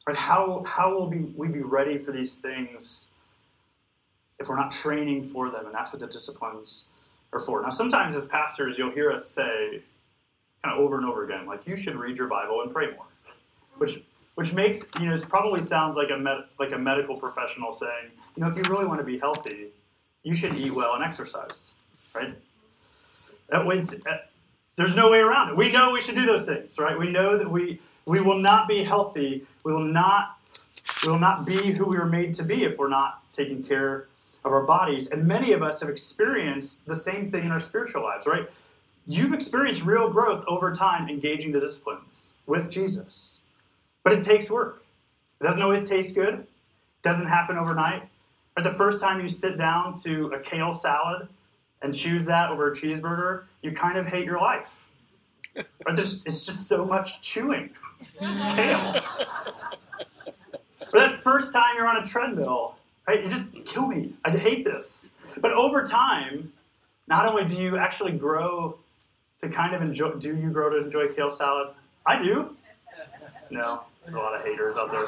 Right? 0.07 0.17
How, 0.17 0.63
how 0.65 0.93
will 0.93 1.07
be, 1.07 1.19
we 1.35 1.47
be 1.47 1.61
ready 1.61 1.97
for 1.97 2.11
these 2.11 2.39
things 2.39 3.13
if 4.39 4.49
we're 4.49 4.55
not 4.55 4.71
training 4.71 5.21
for 5.21 5.49
them? 5.49 5.65
And 5.65 5.75
that's 5.75 5.93
what 5.93 5.99
the 5.99 6.07
disciplines 6.07 6.89
are 7.33 7.39
for. 7.39 7.61
Now, 7.61 7.69
sometimes 7.69 8.15
as 8.15 8.25
pastors, 8.25 8.77
you'll 8.77 8.91
hear 8.91 9.11
us 9.11 9.25
say, 9.25 9.81
kind 10.63 10.77
of 10.77 10.79
over 10.79 10.97
and 10.97 11.05
over 11.05 11.23
again, 11.23 11.45
like, 11.45 11.67
you 11.67 11.75
should 11.75 11.95
read 11.95 12.17
your 12.17 12.27
Bible 12.27 12.61
and 12.61 12.71
pray 12.71 12.87
more. 12.91 13.05
Which, 13.77 13.97
which 14.35 14.53
makes, 14.53 14.89
you 14.99 15.05
know, 15.05 15.13
it 15.13 15.25
probably 15.29 15.61
sounds 15.61 15.95
like 15.95 16.09
a, 16.09 16.17
med- 16.17 16.45
like 16.59 16.71
a 16.71 16.77
medical 16.77 17.17
professional 17.17 17.71
saying, 17.71 18.11
you 18.35 18.41
know, 18.41 18.47
if 18.49 18.55
you 18.55 18.63
really 18.63 18.85
want 18.85 18.99
to 18.99 19.05
be 19.05 19.17
healthy, 19.17 19.69
you 20.23 20.35
should 20.35 20.55
eat 20.55 20.71
well 20.71 20.93
and 20.93 21.03
exercise, 21.03 21.75
right? 22.15 22.35
That 23.49 23.65
uh, 23.65 24.17
there's 24.77 24.95
no 24.95 25.11
way 25.11 25.19
around 25.19 25.49
it. 25.49 25.57
We 25.57 25.71
know 25.71 25.91
we 25.91 25.99
should 25.99 26.15
do 26.15 26.25
those 26.25 26.45
things, 26.45 26.77
right? 26.79 26.97
We 26.97 27.11
know 27.11 27.37
that 27.37 27.49
we 27.49 27.79
we 28.05 28.21
will 28.21 28.37
not 28.37 28.67
be 28.67 28.83
healthy. 28.83 29.43
We 29.63 29.73
will 29.73 29.83
not 29.83 30.37
we 31.05 31.11
will 31.11 31.19
not 31.19 31.45
be 31.45 31.71
who 31.71 31.85
we 31.85 31.97
were 31.97 32.05
made 32.05 32.33
to 32.33 32.43
be 32.43 32.63
if 32.63 32.77
we're 32.77 32.89
not 32.89 33.23
taking 33.31 33.63
care 33.63 34.07
of 34.43 34.51
our 34.51 34.65
bodies. 34.65 35.07
And 35.07 35.27
many 35.27 35.51
of 35.51 35.63
us 35.63 35.81
have 35.81 35.89
experienced 35.89 36.87
the 36.87 36.95
same 36.95 37.25
thing 37.25 37.45
in 37.45 37.51
our 37.51 37.59
spiritual 37.59 38.03
lives, 38.03 38.27
right? 38.27 38.49
You've 39.05 39.33
experienced 39.33 39.83
real 39.83 40.09
growth 40.09 40.43
over 40.47 40.71
time 40.71 41.09
engaging 41.09 41.51
the 41.51 41.59
disciplines 41.59 42.37
with 42.45 42.69
Jesus. 42.69 43.41
But 44.03 44.13
it 44.13 44.21
takes 44.21 44.49
work. 44.49 44.83
It 45.39 45.43
doesn't 45.43 45.61
always 45.61 45.87
taste 45.87 46.13
good. 46.15 46.33
It 46.35 46.47
doesn't 47.01 47.27
happen 47.27 47.57
overnight. 47.57 48.09
But 48.55 48.63
the 48.63 48.69
first 48.69 49.01
time 49.01 49.19
you 49.19 49.27
sit 49.27 49.57
down 49.57 49.95
to 50.03 50.27
a 50.27 50.39
kale 50.39 50.71
salad 50.71 51.29
and 51.81 51.95
choose 51.95 52.25
that 52.25 52.51
over 52.51 52.69
a 52.69 52.71
cheeseburger, 52.71 53.45
you 53.63 53.71
kind 53.71 53.97
of 53.97 54.07
hate 54.07 54.25
your 54.25 54.39
life. 54.39 54.87
It's 55.55 56.45
just 56.45 56.67
so 56.67 56.85
much 56.85 57.21
chewing. 57.21 57.71
Kale. 58.19 59.03
Or 60.93 60.99
that 60.99 61.11
first 61.11 61.53
time 61.53 61.75
you're 61.75 61.87
on 61.87 61.97
a 61.97 62.05
treadmill, 62.05 62.75
right? 63.07 63.19
You 63.19 63.25
just 63.25 63.53
kill 63.65 63.87
me. 63.87 64.13
I 64.25 64.31
hate 64.31 64.65
this. 64.65 65.17
But 65.41 65.51
over 65.53 65.83
time, 65.83 66.51
not 67.07 67.25
only 67.25 67.45
do 67.45 67.61
you 67.61 67.77
actually 67.77 68.11
grow 68.11 68.77
to 69.39 69.49
kind 69.49 69.73
of 69.73 69.81
enjoy, 69.81 70.11
do 70.13 70.35
you 70.35 70.49
grow 70.49 70.69
to 70.69 70.83
enjoy 70.83 71.07
kale 71.07 71.29
salad? 71.29 71.69
I 72.05 72.17
do. 72.17 72.55
No, 73.49 73.83
there's 74.01 74.15
a 74.15 74.19
lot 74.19 74.35
of 74.35 74.43
haters 74.45 74.77
out 74.77 74.91
there. 74.91 75.07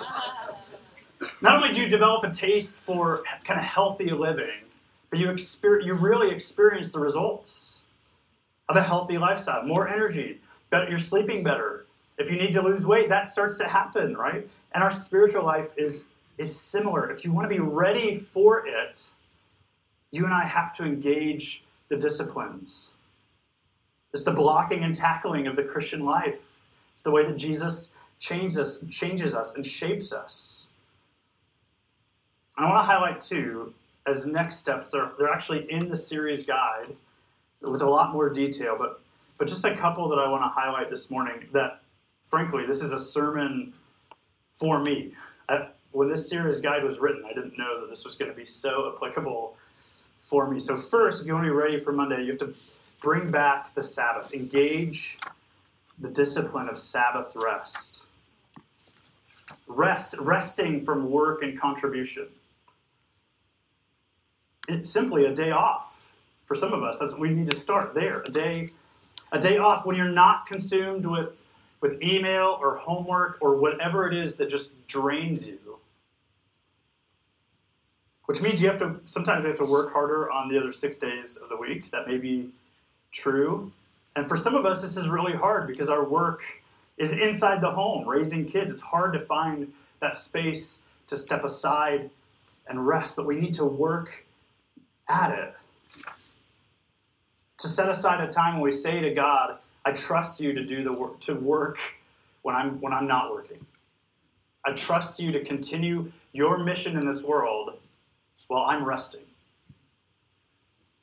Not 1.41 1.56
only 1.56 1.69
do 1.69 1.82
you 1.82 1.88
develop 1.88 2.23
a 2.23 2.29
taste 2.29 2.86
for 2.86 3.23
kind 3.43 3.60
of 3.60 3.65
healthy 3.65 4.12
living, 4.12 4.63
but 5.10 5.19
you, 5.19 5.29
experience, 5.29 5.86
you 5.86 5.93
really 5.93 6.32
experience 6.32 6.91
the 6.91 6.99
results 6.99 7.83
of 8.69 8.76
a 8.76 8.82
healthy 8.82 9.17
lifestyle. 9.17 9.63
More 9.63 9.88
energy, 9.88 10.39
better, 10.69 10.89
you're 10.89 10.97
sleeping 10.97 11.43
better. 11.43 11.86
If 12.17 12.32
you 12.32 12.38
need 12.38 12.54
to 12.54 12.62
lose 12.62 12.86
weight, 12.86 13.10
that 13.10 13.28
starts 13.28 13.58
to 13.58 13.67
happen, 13.67 14.15
right? 14.15 14.47
And 14.73 14.84
our 14.84 14.91
spiritual 14.91 15.43
life 15.43 15.73
is, 15.78 16.10
is 16.38 16.56
similar. 16.56 17.10
If 17.10 17.26
you 17.26 17.34
want 17.34 17.49
to 17.49 17.56
be 17.56 17.62
ready 17.62 18.13
for 18.13 18.65
it, 18.65 19.10
you 20.12 20.26
and 20.26 20.34
I 20.34 20.45
have 20.45 20.71
to 20.73 20.84
engage 20.84 21.63
the 21.89 21.97
disciplines. 21.97 22.97
It's 24.13 24.23
the 24.23 24.32
blocking 24.32 24.84
and 24.84 24.93
tackling 24.93 25.47
of 25.47 25.56
the 25.56 25.63
Christian 25.63 26.06
life. 26.06 26.67
It's 26.91 27.02
the 27.04 27.12
way 27.12 27.26
that 27.26 27.36
Jesus 27.36 27.95
changes 28.19 28.60
us, 28.60 28.86
changes 28.89 29.36
us 29.36 29.56
and 29.56 29.65
shapes 29.65 30.13
us. 30.13 30.69
I 32.58 32.65
want 32.65 32.78
to 32.78 32.84
highlight 32.84 33.19
too, 33.19 33.73
as 34.06 34.28
next 34.28 34.58
steps, 34.58 34.91
they're, 34.91 35.12
they're 35.17 35.34
actually 35.34 35.69
in 35.71 35.88
the 35.88 35.95
series 35.95 36.43
guide 36.43 36.95
with 37.63 37.82
a 37.82 37.89
lot 37.89 38.13
more 38.13 38.30
detail, 38.30 38.76
but, 38.78 39.02
but 39.38 39.47
just 39.47 39.65
a 39.65 39.76
couple 39.76 40.08
that 40.10 40.19
I 40.19 40.30
want 40.30 40.43
to 40.43 40.49
highlight 40.49 40.89
this 40.89 41.10
morning 41.10 41.47
that, 41.54 41.82
frankly, 42.21 42.65
this 42.65 42.82
is 42.82 42.91
a 42.91 42.99
sermon 42.99 43.73
for 44.49 44.80
me. 44.80 45.13
I, 45.49 45.69
when 45.91 46.10
this 46.10 46.30
series 46.30 46.60
guide 46.60 46.84
was 46.84 46.99
written, 46.99 47.23
I 47.26 47.34
didn't 47.34 47.58
know 47.58 47.80
that 47.80 47.89
this 47.89 48.04
was 48.04 48.15
going 48.15 48.30
to 48.30 48.38
be 48.38 48.45
so 48.45 48.91
applicable 48.93 49.56
for 50.17 50.49
me. 50.49 50.60
So, 50.60 50.76
first, 50.76 51.21
if 51.21 51.28
you 51.28 51.34
want 51.34 51.45
to 51.45 51.52
be 51.52 51.56
ready 51.56 51.78
for 51.78 51.93
Monday, 51.93 52.21
you 52.21 52.28
have 52.28 52.38
to 52.39 52.54
bring 53.02 53.30
back 53.30 53.73
the 53.73 53.84
Sabbath, 53.84 54.34
engage 54.34 55.17
the 55.99 56.10
discipline 56.10 56.69
of 56.69 56.76
Sabbath 56.76 57.36
rest. 57.36 58.08
Rest, 59.67 60.15
resting 60.19 60.80
from 60.80 61.10
work 61.10 61.41
and 61.41 61.60
contribution. 61.60 62.28
It's 64.67 64.89
simply 64.89 65.26
a 65.26 65.34
day 65.34 65.52
off. 65.52 66.12
For 66.45 66.56
some 66.56 66.73
of 66.73 66.84
us, 66.84 66.99
that's 66.99 67.17
we 67.17 67.29
need 67.29 67.47
to 67.49 67.56
start 67.56 67.93
there. 67.93 68.21
A 68.21 68.29
day, 68.29 68.67
a 69.32 69.39
day 69.39 69.58
off 69.58 69.86
when 69.86 69.95
you're 69.95 70.10
not 70.10 70.45
consumed 70.45 71.06
with, 71.06 71.45
with 71.82 72.01
email 72.01 72.58
or 72.62 72.75
homework 72.75 73.38
or 73.41 73.56
whatever 73.56 74.08
it 74.08 74.13
is 74.13 74.36
that 74.36 74.49
just 74.49 74.88
drains 74.88 75.47
you. 75.47 75.79
Which 78.25 78.41
means 78.41 78.62
you 78.62 78.69
have 78.69 78.77
to 78.77 79.01
sometimes 79.03 79.43
you 79.43 79.49
have 79.49 79.58
to 79.58 79.65
work 79.65 79.91
harder 79.91 80.32
on 80.32 80.47
the 80.47 80.58
other 80.58 80.71
six 80.71 80.95
days 80.95 81.38
of 81.38 81.49
the 81.49 81.58
week. 81.58 81.91
That 81.91 82.08
may 82.08 82.17
be 82.17 82.51
true. 83.12 83.71
And 84.15 84.27
for 84.27 84.38
some 84.38 84.56
of 84.56 84.65
us, 84.65 84.82
this 84.82 84.95
is 84.95 85.10
really 85.10 85.36
hard 85.36 85.67
because 85.67 85.89
our 85.89 86.08
work 86.08 86.41
is 86.97 87.12
inside 87.12 87.62
the 87.62 87.71
home, 87.71 88.08
raising 88.08 88.45
kids. 88.45 88.71
It's 88.71 88.82
hard 88.82 89.13
to 89.13 89.19
find 89.19 89.73
that 89.99 90.13
space 90.13 90.86
to 91.08 91.15
step 91.15 91.43
aside 91.43 92.12
and 92.67 92.88
rest, 92.88 93.15
but 93.15 93.25
we 93.25 93.39
need 93.39 93.53
to 93.56 93.65
work 93.65 94.25
at 95.10 95.38
it. 95.38 95.53
To 97.59 97.67
set 97.67 97.89
aside 97.89 98.21
a 98.21 98.27
time 98.27 98.55
when 98.55 98.63
we 98.63 98.71
say 98.71 99.01
to 99.01 99.13
God, 99.13 99.57
I 99.85 99.91
trust 99.91 100.41
you 100.41 100.53
to 100.53 100.65
do 100.65 100.83
the 100.83 100.93
work 100.97 101.19
to 101.21 101.35
work 101.35 101.77
when 102.41 102.55
I'm 102.55 102.81
when 102.81 102.93
I'm 102.93 103.07
not 103.07 103.31
working. 103.31 103.65
I 104.65 104.73
trust 104.73 105.19
you 105.19 105.31
to 105.31 105.43
continue 105.43 106.11
your 106.31 106.57
mission 106.57 106.97
in 106.97 107.05
this 107.05 107.23
world 107.23 107.77
while 108.47 108.63
I'm 108.65 108.85
resting. 108.85 109.21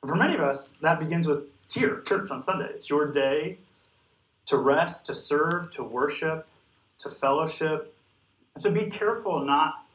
For 0.05 0.15
many 0.15 0.33
of 0.33 0.41
us, 0.41 0.73
that 0.81 0.99
begins 0.99 1.27
with 1.27 1.47
here, 1.69 2.01
church 2.01 2.31
on 2.31 2.41
Sunday. 2.41 2.65
It's 2.65 2.89
your 2.89 3.11
day 3.11 3.59
to 4.47 4.57
rest, 4.57 5.05
to 5.05 5.13
serve, 5.13 5.69
to 5.71 5.83
worship, 5.83 6.47
to 6.97 7.09
fellowship. 7.09 7.95
So 8.57 8.73
be 8.73 8.87
careful 8.87 9.45
not 9.45 9.85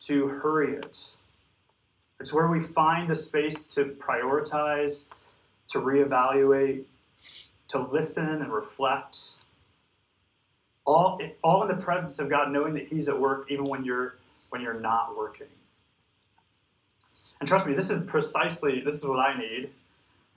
to 0.00 0.26
hurry 0.26 0.74
it. 0.74 1.16
It's 2.20 2.34
where 2.34 2.48
we 2.48 2.60
find 2.60 3.08
the 3.08 3.14
space 3.14 3.66
to 3.68 3.96
prioritize, 3.98 5.06
to 5.72 5.78
reevaluate, 5.78 6.84
to 7.68 7.78
listen 7.78 8.42
and 8.42 8.52
reflect. 8.52 9.32
All, 10.86 11.20
all 11.42 11.62
in 11.62 11.68
the 11.68 11.82
presence 11.82 12.18
of 12.18 12.28
God, 12.28 12.50
knowing 12.50 12.74
that 12.74 12.86
He's 12.86 13.08
at 13.08 13.18
work 13.18 13.46
even 13.50 13.66
when 13.66 13.84
you're 13.84 14.16
when 14.50 14.60
you're 14.60 14.80
not 14.80 15.16
working. 15.16 15.46
And 17.40 17.48
trust 17.48 17.66
me, 17.66 17.74
this 17.74 17.90
is 17.90 18.04
precisely 18.08 18.80
this 18.80 18.94
is 18.94 19.06
what 19.06 19.18
I 19.18 19.38
need. 19.38 19.70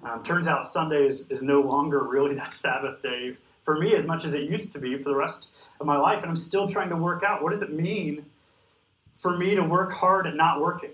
Um, 0.03 0.23
turns 0.23 0.47
out 0.47 0.65
Sunday 0.65 1.05
is, 1.05 1.29
is 1.29 1.41
no 1.41 1.61
longer 1.61 2.03
really 2.03 2.35
that 2.35 2.49
Sabbath 2.49 3.01
day 3.01 3.35
for 3.61 3.77
me 3.77 3.93
as 3.93 4.05
much 4.05 4.23
as 4.23 4.33
it 4.33 4.43
used 4.43 4.71
to 4.73 4.79
be 4.79 4.95
for 4.95 5.09
the 5.09 5.15
rest 5.15 5.69
of 5.79 5.87
my 5.87 5.97
life. 5.97 6.21
And 6.21 6.29
I'm 6.29 6.35
still 6.35 6.67
trying 6.67 6.89
to 6.89 6.95
work 6.95 7.23
out 7.23 7.43
what 7.43 7.51
does 7.51 7.61
it 7.61 7.73
mean 7.73 8.25
for 9.13 9.37
me 9.37 9.55
to 9.55 9.63
work 9.63 9.91
hard 9.91 10.27
at 10.27 10.35
not 10.35 10.61
working? 10.61 10.91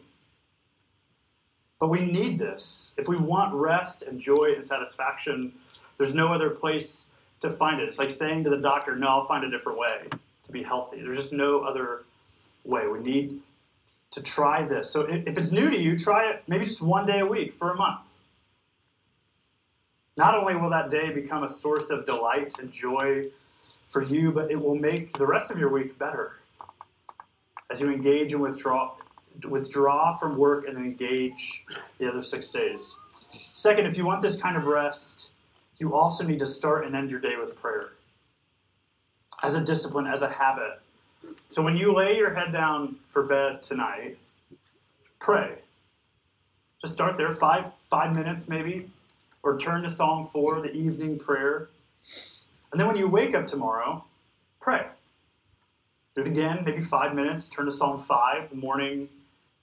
But 1.81 1.89
we 1.89 1.99
need 1.99 2.37
this. 2.37 2.93
If 2.99 3.07
we 3.07 3.17
want 3.17 3.55
rest 3.55 4.03
and 4.03 4.19
joy 4.19 4.51
and 4.53 4.63
satisfaction, 4.63 5.53
there's 5.97 6.13
no 6.13 6.31
other 6.31 6.51
place 6.51 7.09
to 7.39 7.49
find 7.49 7.81
it. 7.81 7.85
It's 7.85 7.97
like 7.97 8.11
saying 8.11 8.43
to 8.43 8.51
the 8.51 8.61
doctor, 8.61 8.95
no, 8.95 9.07
I'll 9.07 9.23
find 9.23 9.43
a 9.43 9.49
different 9.49 9.79
way 9.79 10.03
to 10.43 10.51
be 10.51 10.61
healthy. 10.61 11.01
There's 11.01 11.15
just 11.15 11.33
no 11.33 11.61
other 11.61 12.03
way. 12.63 12.87
We 12.87 12.99
need 12.99 13.39
to 14.11 14.21
try 14.21 14.63
this. 14.63 14.91
So 14.91 15.07
if 15.09 15.39
it's 15.39 15.51
new 15.51 15.71
to 15.71 15.77
you, 15.77 15.97
try 15.97 16.29
it 16.29 16.43
maybe 16.47 16.65
just 16.65 16.83
one 16.83 17.07
day 17.07 17.19
a 17.19 17.25
week 17.25 17.51
for 17.51 17.71
a 17.71 17.75
month. 17.75 18.13
Not 20.15 20.35
only 20.35 20.55
will 20.55 20.69
that 20.69 20.91
day 20.91 21.11
become 21.11 21.41
a 21.41 21.49
source 21.49 21.89
of 21.89 22.05
delight 22.05 22.59
and 22.59 22.71
joy 22.71 23.29
for 23.85 24.03
you, 24.03 24.31
but 24.31 24.51
it 24.51 24.59
will 24.59 24.75
make 24.75 25.13
the 25.13 25.25
rest 25.25 25.49
of 25.49 25.57
your 25.57 25.69
week 25.69 25.97
better 25.97 26.41
as 27.71 27.81
you 27.81 27.91
engage 27.91 28.33
and 28.33 28.41
withdraw 28.43 28.91
withdraw 29.47 30.15
from 30.15 30.37
work 30.37 30.67
and 30.67 30.77
engage 30.77 31.65
the 31.97 32.07
other 32.07 32.21
six 32.21 32.49
days. 32.49 32.95
Second, 33.51 33.85
if 33.85 33.97
you 33.97 34.05
want 34.05 34.21
this 34.21 34.39
kind 34.41 34.55
of 34.55 34.65
rest, 34.65 35.33
you 35.77 35.93
also 35.93 36.25
need 36.25 36.39
to 36.39 36.45
start 36.45 36.85
and 36.85 36.95
end 36.95 37.11
your 37.11 37.19
day 37.19 37.35
with 37.37 37.55
prayer 37.55 37.93
as 39.43 39.55
a 39.55 39.63
discipline, 39.63 40.05
as 40.05 40.21
a 40.21 40.29
habit. 40.29 40.79
So 41.47 41.63
when 41.63 41.75
you 41.75 41.93
lay 41.93 42.17
your 42.17 42.33
head 42.33 42.51
down 42.51 42.97
for 43.03 43.23
bed 43.23 43.63
tonight, 43.63 44.17
pray. 45.19 45.59
Just 46.79 46.93
start 46.93 47.17
there, 47.17 47.31
five 47.31 47.71
five 47.79 48.13
minutes 48.13 48.47
maybe, 48.47 48.89
or 49.43 49.57
turn 49.57 49.83
to 49.83 49.89
Psalm 49.89 50.23
four, 50.23 50.61
the 50.61 50.71
evening 50.71 51.17
prayer. 51.17 51.69
And 52.71 52.79
then 52.79 52.87
when 52.87 52.97
you 52.97 53.07
wake 53.07 53.35
up 53.35 53.47
tomorrow, 53.47 54.05
pray. 54.59 54.87
Do 56.15 56.21
it 56.21 56.27
again, 56.27 56.63
maybe 56.65 56.81
five 56.81 57.13
minutes. 57.13 57.47
Turn 57.47 57.65
to 57.65 57.71
Psalm 57.71 57.97
five, 57.97 58.49
the 58.49 58.55
morning 58.55 59.09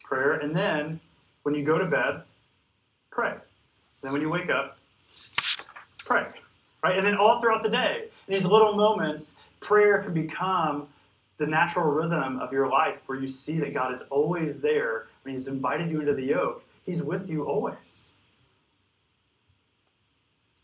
prayer, 0.08 0.32
and 0.32 0.56
then 0.56 1.00
when 1.42 1.54
you 1.54 1.62
go 1.62 1.78
to 1.78 1.86
bed, 1.86 2.22
pray. 3.10 3.34
Then 4.02 4.12
when 4.12 4.22
you 4.22 4.30
wake 4.30 4.48
up, 4.48 4.78
pray. 6.04 6.26
Right? 6.82 6.96
And 6.96 7.06
then 7.06 7.16
all 7.16 7.40
throughout 7.40 7.62
the 7.62 7.68
day, 7.68 8.04
in 8.26 8.32
these 8.32 8.46
little 8.46 8.74
moments, 8.74 9.36
prayer 9.60 10.02
can 10.02 10.14
become 10.14 10.88
the 11.36 11.46
natural 11.46 11.90
rhythm 11.90 12.38
of 12.38 12.52
your 12.52 12.68
life 12.68 13.08
where 13.08 13.18
you 13.18 13.26
see 13.26 13.58
that 13.60 13.74
God 13.74 13.92
is 13.92 14.02
always 14.02 14.60
there 14.60 15.06
when 15.22 15.34
He's 15.34 15.46
invited 15.46 15.90
you 15.90 16.00
into 16.00 16.14
the 16.14 16.24
yoke. 16.24 16.64
He's 16.84 17.02
with 17.02 17.28
you 17.28 17.44
always. 17.44 18.14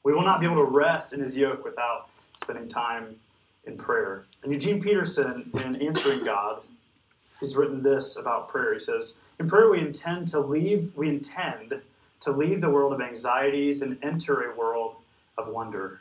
We 0.04 0.12
will 0.12 0.22
not 0.22 0.40
be 0.40 0.46
able 0.46 0.56
to 0.56 0.64
rest 0.64 1.12
in 1.12 1.20
His 1.20 1.36
yoke 1.36 1.64
without 1.64 2.08
spending 2.34 2.68
time 2.68 3.16
in 3.64 3.76
prayer. 3.76 4.24
And 4.42 4.52
Eugene 4.52 4.80
Peterson, 4.80 5.50
in 5.64 5.76
Answering 5.76 6.24
God, 6.24 6.62
he's 7.40 7.56
written 7.56 7.82
this 7.82 8.18
about 8.18 8.48
prayer. 8.48 8.72
He 8.72 8.78
says, 8.78 9.18
In 9.38 9.48
prayer 9.48 9.68
we 9.70 9.80
intend 9.80 10.28
to 10.28 10.40
leave, 10.40 10.92
we 10.94 11.08
intend 11.08 11.82
to 12.20 12.30
leave 12.30 12.60
the 12.60 12.70
world 12.70 12.92
of 12.92 13.00
anxieties 13.00 13.82
and 13.82 13.98
enter 14.02 14.40
a 14.40 14.56
world 14.56 14.96
of 15.36 15.48
wonder. 15.48 16.00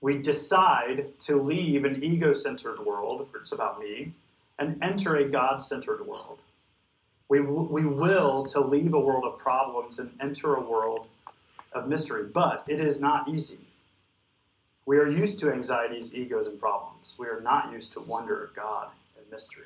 We 0.00 0.18
decide 0.18 1.18
to 1.20 1.40
leave 1.40 1.84
an 1.84 2.02
ego 2.02 2.32
centered 2.32 2.84
world, 2.84 3.28
where 3.30 3.40
it's 3.40 3.52
about 3.52 3.80
me, 3.80 4.12
and 4.58 4.82
enter 4.82 5.16
a 5.16 5.28
God 5.28 5.62
centered 5.62 6.06
world. 6.06 6.38
We, 7.28 7.40
we 7.40 7.84
will 7.84 8.44
to 8.46 8.60
leave 8.60 8.94
a 8.94 9.00
world 9.00 9.24
of 9.24 9.38
problems 9.38 9.98
and 9.98 10.10
enter 10.20 10.54
a 10.54 10.60
world 10.60 11.08
of 11.72 11.88
mystery, 11.88 12.24
but 12.24 12.64
it 12.68 12.80
is 12.80 13.00
not 13.00 13.28
easy. 13.28 13.58
We 14.84 14.98
are 14.98 15.08
used 15.08 15.40
to 15.40 15.52
anxieties, 15.52 16.14
egos, 16.14 16.46
and 16.46 16.58
problems. 16.58 17.16
We 17.18 17.26
are 17.26 17.40
not 17.40 17.72
used 17.72 17.92
to 17.94 18.00
wonder, 18.00 18.50
God, 18.54 18.90
and 19.16 19.28
mystery. 19.30 19.64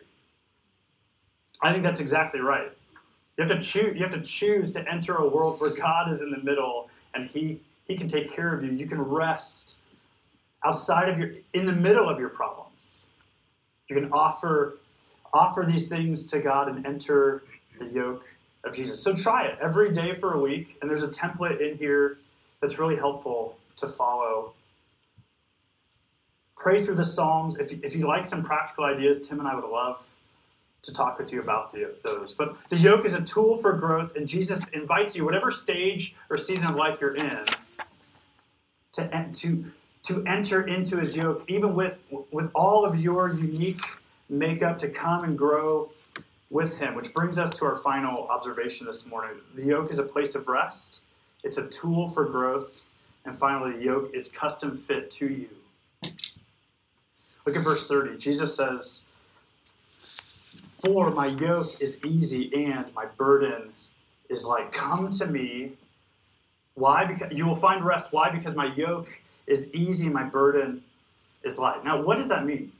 I 1.62 1.72
think 1.72 1.82
that's 1.82 2.00
exactly 2.00 2.40
right. 2.40 2.72
You 3.36 3.44
have 3.46 3.50
to 3.50 3.60
choose. 3.60 3.96
You 3.96 4.02
have 4.02 4.12
to 4.12 4.20
choose 4.20 4.72
to 4.72 4.90
enter 4.90 5.14
a 5.14 5.28
world 5.28 5.60
where 5.60 5.74
God 5.74 6.08
is 6.08 6.22
in 6.22 6.30
the 6.30 6.38
middle, 6.38 6.88
and 7.14 7.26
He 7.26 7.60
He 7.86 7.96
can 7.96 8.08
take 8.08 8.32
care 8.32 8.54
of 8.54 8.62
you. 8.62 8.70
You 8.70 8.86
can 8.86 9.00
rest 9.00 9.78
outside 10.64 11.08
of 11.08 11.18
your, 11.18 11.32
in 11.52 11.64
the 11.64 11.72
middle 11.72 12.08
of 12.08 12.18
your 12.18 12.28
problems. 12.28 13.08
You 13.88 13.96
can 13.96 14.10
offer 14.12 14.78
offer 15.32 15.64
these 15.66 15.88
things 15.88 16.26
to 16.26 16.40
God 16.40 16.68
and 16.68 16.84
enter 16.86 17.42
the 17.78 17.86
yoke 17.86 18.36
of 18.64 18.74
Jesus. 18.74 19.02
So 19.02 19.14
try 19.14 19.44
it 19.46 19.58
every 19.60 19.92
day 19.92 20.12
for 20.12 20.34
a 20.34 20.40
week, 20.40 20.76
and 20.80 20.90
there's 20.90 21.04
a 21.04 21.08
template 21.08 21.60
in 21.60 21.78
here 21.78 22.18
that's 22.60 22.78
really 22.78 22.96
helpful 22.96 23.56
to 23.76 23.86
follow 23.86 24.52
pray 26.60 26.78
through 26.78 26.96
the 26.96 27.04
Psalms. 27.04 27.58
If, 27.58 27.72
if 27.82 27.96
you 27.96 28.06
like 28.06 28.24
some 28.24 28.42
practical 28.42 28.84
ideas, 28.84 29.26
Tim 29.26 29.38
and 29.38 29.48
I 29.48 29.54
would 29.54 29.64
love 29.64 30.18
to 30.82 30.92
talk 30.92 31.18
with 31.18 31.32
you 31.32 31.40
about 31.40 31.72
the, 31.72 31.94
those. 32.02 32.34
But 32.34 32.56
the 32.68 32.76
yoke 32.76 33.04
is 33.04 33.14
a 33.14 33.22
tool 33.22 33.56
for 33.56 33.72
growth, 33.72 34.16
and 34.16 34.26
Jesus 34.26 34.68
invites 34.68 35.16
you, 35.16 35.24
whatever 35.24 35.50
stage 35.50 36.14
or 36.28 36.36
season 36.36 36.68
of 36.68 36.74
life 36.74 37.00
you're 37.00 37.14
in, 37.14 37.44
to, 38.92 39.30
to, 39.32 39.64
to 40.04 40.24
enter 40.26 40.66
into 40.66 40.96
his 40.96 41.16
yoke, 41.16 41.44
even 41.48 41.74
with, 41.74 42.02
with 42.30 42.50
all 42.54 42.84
of 42.84 42.98
your 42.98 43.32
unique 43.32 43.82
makeup, 44.28 44.78
to 44.78 44.88
come 44.88 45.24
and 45.24 45.36
grow 45.36 45.92
with 46.48 46.78
him. 46.78 46.94
Which 46.94 47.12
brings 47.12 47.38
us 47.38 47.58
to 47.58 47.66
our 47.66 47.76
final 47.76 48.26
observation 48.28 48.86
this 48.86 49.06
morning. 49.06 49.40
The 49.54 49.64
yoke 49.64 49.90
is 49.90 49.98
a 49.98 50.04
place 50.04 50.34
of 50.34 50.48
rest, 50.48 51.02
it's 51.44 51.58
a 51.58 51.68
tool 51.68 52.08
for 52.08 52.24
growth, 52.24 52.94
and 53.24 53.34
finally, 53.34 53.76
the 53.76 53.84
yoke 53.84 54.10
is 54.14 54.28
custom 54.28 54.74
fit 54.74 55.10
to 55.12 55.28
you. 55.28 55.48
Look 57.46 57.56
at 57.56 57.62
verse 57.62 57.86
30. 57.86 58.16
Jesus 58.18 58.54
says, 58.54 59.06
For 60.82 61.10
my 61.10 61.26
yoke 61.26 61.76
is 61.80 62.02
easy 62.04 62.50
and 62.54 62.92
my 62.94 63.06
burden 63.16 63.72
is 64.28 64.46
light. 64.46 64.72
Come 64.72 65.10
to 65.10 65.26
me. 65.26 65.72
Why? 66.74 67.04
Because 67.04 67.36
you 67.36 67.46
will 67.46 67.54
find 67.54 67.84
rest. 67.84 68.12
Why? 68.12 68.30
Because 68.30 68.54
my 68.54 68.74
yoke 68.74 69.20
is 69.46 69.72
easy, 69.74 70.08
my 70.08 70.22
burden 70.22 70.82
is 71.42 71.58
light. 71.58 71.84
Now, 71.84 72.00
what 72.00 72.16
does 72.16 72.28
that 72.28 72.46
mean? 72.46 72.72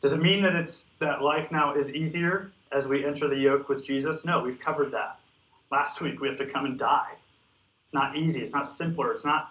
Does 0.00 0.12
it 0.12 0.20
mean 0.20 0.42
that 0.42 0.54
it's 0.54 0.94
that 0.98 1.22
life 1.22 1.52
now 1.52 1.74
is 1.74 1.94
easier 1.94 2.50
as 2.70 2.88
we 2.88 3.04
enter 3.04 3.28
the 3.28 3.38
yoke 3.38 3.68
with 3.68 3.84
Jesus? 3.84 4.24
No, 4.24 4.42
we've 4.42 4.58
covered 4.58 4.92
that. 4.92 5.18
Last 5.70 6.00
week 6.00 6.20
we 6.20 6.28
have 6.28 6.36
to 6.38 6.46
come 6.46 6.64
and 6.64 6.78
die. 6.78 7.16
It's 7.82 7.92
not 7.92 8.16
easy, 8.16 8.40
it's 8.40 8.54
not 8.54 8.64
simpler, 8.64 9.10
it's 9.10 9.24
not 9.24 9.50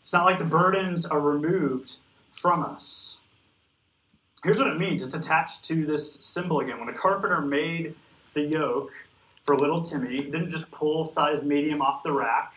it's 0.00 0.12
not 0.12 0.24
like 0.24 0.38
the 0.38 0.44
burdens 0.44 1.04
are 1.04 1.20
removed 1.20 1.96
from 2.30 2.62
us. 2.62 3.20
Here's 4.46 4.60
what 4.60 4.68
it 4.68 4.78
means 4.78 5.04
it's 5.04 5.16
attached 5.16 5.64
to 5.64 5.84
this 5.84 6.24
symbol 6.24 6.60
again. 6.60 6.78
When 6.78 6.88
a 6.88 6.92
carpenter 6.92 7.40
made 7.40 7.96
the 8.32 8.42
yoke 8.42 8.92
for 9.42 9.58
little 9.58 9.80
Timmy, 9.80 10.18
he 10.18 10.22
didn't 10.22 10.50
just 10.50 10.70
pull 10.70 11.04
size 11.04 11.42
medium 11.42 11.82
off 11.82 12.04
the 12.04 12.12
rack 12.12 12.54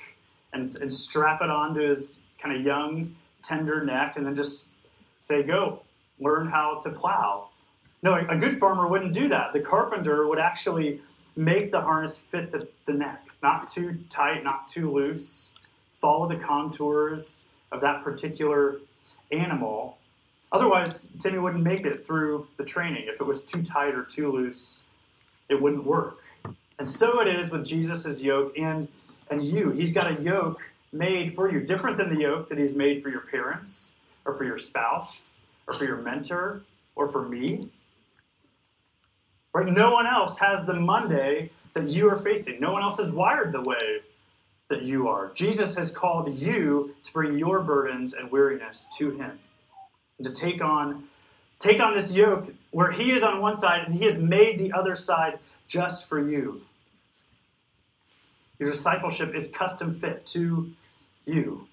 and, 0.54 0.70
and 0.82 0.92
strap 0.92 1.42
it 1.42 1.50
onto 1.50 1.82
his 1.82 2.22
kind 2.38 2.56
of 2.56 2.64
young, 2.64 3.16
tender 3.42 3.82
neck 3.84 4.18
and 4.18 4.24
then 4.24 4.36
just 4.36 4.76
say, 5.18 5.42
Go, 5.42 5.82
learn 6.20 6.46
how 6.46 6.78
to 6.78 6.92
plow. 6.92 7.50
No, 8.04 8.14
a 8.14 8.36
good 8.36 8.54
farmer 8.54 8.88
wouldn't 8.88 9.14
do 9.14 9.28
that. 9.30 9.52
The 9.52 9.60
carpenter 9.60 10.28
would 10.28 10.38
actually 10.38 11.02
make 11.36 11.72
the 11.72 11.82
harness 11.82 12.24
fit 12.24 12.52
the, 12.52 12.68
the 12.86 12.94
neck, 12.94 13.26
not 13.42 13.66
too 13.66 13.98
tight, 14.10 14.44
not 14.44 14.68
too 14.68 14.92
loose, 14.92 15.56
follow 15.92 16.28
the 16.28 16.38
contours 16.38 17.50
of 17.72 17.82
that 17.82 18.04
particular 18.04 18.80
animal. 19.32 19.98
Otherwise, 20.52 21.06
Timmy 21.20 21.38
wouldn't 21.38 21.64
make 21.64 21.86
it 21.86 22.04
through 22.06 22.48
the 22.58 22.66
training. 22.66 23.06
If 23.08 23.22
it 23.22 23.26
was 23.26 23.44
too 23.44 23.62
tight 23.62 23.94
or 23.94 24.04
too 24.04 24.32
loose, 24.32 24.88
it 25.48 25.62
wouldn't 25.62 25.86
work. 25.86 26.20
And 26.80 26.88
so 26.88 27.22
it 27.22 27.28
is 27.28 27.52
with 27.52 27.66
Jesus' 27.66 28.22
yoke 28.24 28.58
and, 28.58 28.88
and 29.30 29.44
you. 29.44 29.72
He's 29.72 29.92
got 29.92 30.20
a 30.20 30.22
yoke 30.22 30.72
made 30.92 31.30
for 31.30 31.52
you, 31.52 31.64
different 31.64 31.98
than 31.98 32.10
the 32.10 32.20
yoke 32.20 32.48
that 32.48 32.58
he's 32.58 32.76
made 32.76 33.00
for 33.00 33.10
your 33.10 33.22
parents, 33.22 33.96
or 34.26 34.34
for 34.34 34.44
your 34.44 34.58
spouse, 34.58 35.42
or 35.68 35.74
for 35.74 35.86
your 35.86 35.98
mentor, 35.98 36.64
or 36.96 37.06
for 37.06 37.28
me. 37.28 37.70
Right? 39.54 39.68
No 39.68 39.94
one 39.94 40.08
else 40.08 40.40
has 40.40 40.66
the 40.66 40.74
Monday 40.74 41.52
that 41.74 41.90
you 41.90 42.10
are 42.10 42.18
facing. 42.18 42.60
No 42.60 42.74
one 42.74 42.82
else 42.82 42.98
is 42.98 43.12
wired 43.12 43.52
the 43.52 43.62
way 43.62 44.00
that 44.70 44.84
you 44.84 45.08
are. 45.08 45.32
Jesus 45.34 45.76
has 45.76 45.92
called 45.92 46.34
you 46.34 46.96
to 47.04 47.14
bring 47.14 47.38
your 47.38 47.62
burdens 47.64 48.14
and 48.14 48.32
weariness 48.32 48.88
to 48.98 49.12
him 49.12 49.40
to 50.24 50.32
take 50.32 50.64
on 50.64 51.04
take 51.60 51.82
on 51.82 51.94
this 51.94 52.16
yoke 52.16 52.48
where 52.72 52.92
he 52.92 53.12
is 53.12 53.22
on 53.22 53.42
one 53.42 53.54
side 53.54 53.84
and 53.84 53.94
he 53.94 54.06
has 54.06 54.18
made 54.18 54.58
the 54.58 54.72
other 54.72 54.96
side 54.96 55.40
just 55.68 56.08
for 56.08 56.20
you. 56.20 56.62
Your 58.58 58.70
discipleship 58.70 59.36
is 59.36 59.48
custom 59.48 59.92
fit 59.92 60.26
to 60.28 60.72
you. 61.26 61.68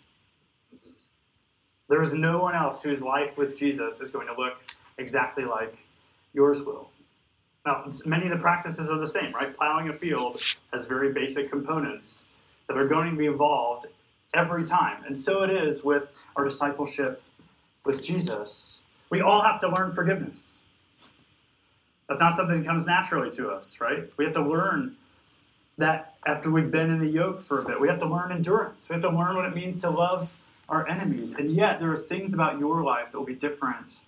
There 1.89 2.03
is 2.03 2.15
no 2.15 2.41
one 2.43 2.55
else 2.55 2.83
whose 2.83 3.05
life 3.05 3.39
with 3.39 3.57
Jesus 3.57 4.01
is 4.01 4.11
going 4.11 4.27
to 4.27 4.35
look 4.35 4.65
exactly 4.99 5.45
like 5.45 5.87
yours 6.33 6.65
will. 6.65 6.91
Now, 7.65 7.85
many 8.05 8.27
of 8.27 8.31
the 8.31 8.39
practices 8.39 8.91
are 8.91 8.99
the 8.99 9.07
same, 9.07 9.33
right? 9.35 9.55
Plowing 9.55 9.89
a 9.89 9.93
field 9.93 10.41
has 10.73 10.89
very 10.89 11.13
basic 11.13 11.49
components 11.49 12.33
that 12.69 12.77
are 12.77 12.87
going 12.87 13.11
to 13.11 13.17
be 13.17 13.27
involved 13.27 13.87
every 14.35 14.65
time. 14.65 15.03
And 15.05 15.17
so 15.17 15.43
it 15.43 15.51
is 15.51 15.85
with 15.85 16.13
our 16.37 16.45
discipleship 16.45 17.23
with 17.87 18.03
Jesus. 18.03 18.83
We 19.09 19.21
all 19.21 19.43
have 19.43 19.59
to 19.61 19.69
learn 19.69 19.93
forgiveness. 19.93 20.65
That's 22.09 22.21
not 22.21 22.33
something 22.33 22.59
that 22.59 22.67
comes 22.67 22.87
naturally 22.87 23.31
to 23.31 23.51
us, 23.51 23.81
right? 23.81 24.11
We 24.17 24.25
have 24.25 24.35
to 24.35 24.43
learn 24.43 24.97
that 25.79 26.15
after 26.27 26.51
we've 26.51 26.71
been 26.71 26.91
in 26.91 26.99
the 26.99 27.09
yoke 27.09 27.41
for 27.41 27.63
a 27.63 27.65
bit. 27.65 27.81
We 27.81 27.89
have 27.89 27.99
to 27.99 28.09
learn 28.09 28.33
endurance. 28.33 28.89
We 28.89 28.95
have 28.95 29.03
to 29.03 29.11
learn 29.11 29.37
what 29.37 29.45
it 29.45 29.55
means 29.55 29.81
to 29.83 29.91
love 29.91 30.37
our 30.69 30.89
enemies. 30.89 31.33
And 31.33 31.51
yet, 31.51 31.79
there 31.79 31.93
are 31.93 31.97
things 31.97 32.35
about 32.35 32.59
your 32.59 32.83
life 32.83 33.13
that 33.13 33.19
will 33.19 33.27
be 33.27 33.35
different 33.35 34.03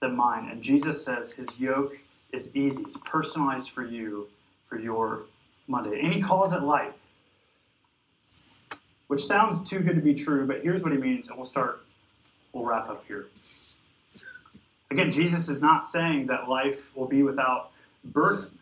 than 0.00 0.16
mine. 0.16 0.48
And 0.50 0.62
Jesus 0.62 1.04
says 1.04 1.32
his 1.32 1.60
yoke 1.60 2.02
is 2.32 2.54
easy, 2.54 2.82
it's 2.82 2.96
personalized 2.96 3.70
for 3.70 3.84
you 3.84 4.28
for 4.64 4.78
your 4.78 5.24
Monday. 5.66 6.00
And 6.00 6.12
he 6.12 6.20
calls 6.20 6.52
it 6.52 6.62
light, 6.62 6.92
which 9.06 9.20
sounds 9.20 9.62
too 9.62 9.80
good 9.80 9.94
to 9.94 10.02
be 10.02 10.14
true, 10.14 10.46
but 10.46 10.62
here's 10.62 10.82
what 10.82 10.92
he 10.92 10.98
means, 10.98 11.28
and 11.28 11.36
we'll 11.36 11.44
start, 11.44 11.83
we'll 12.54 12.64
wrap 12.64 12.88
up 12.88 13.04
here. 13.06 13.26
Again, 14.90 15.10
Jesus 15.10 15.48
is 15.48 15.60
not 15.60 15.82
saying 15.82 16.28
that 16.28 16.48
life 16.48 16.96
will 16.96 17.08
be 17.08 17.22
without 17.22 17.72
burden. 18.04 18.58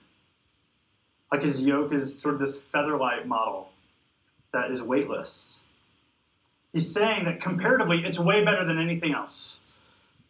Like 1.31 1.42
his 1.42 1.64
yoke 1.64 1.92
is 1.92 2.20
sort 2.20 2.35
of 2.35 2.40
this 2.40 2.72
featherlight 2.72 3.26
model 3.26 3.70
that 4.52 4.70
is 4.70 4.83
weightless. 4.83 5.64
He's 6.72 6.92
saying 6.92 7.24
that 7.26 7.40
comparatively, 7.40 8.02
it's 8.05 8.18
way 8.18 8.44
better 8.44 8.64
than 8.64 8.78
anything 8.78 9.12
else. 9.12 9.61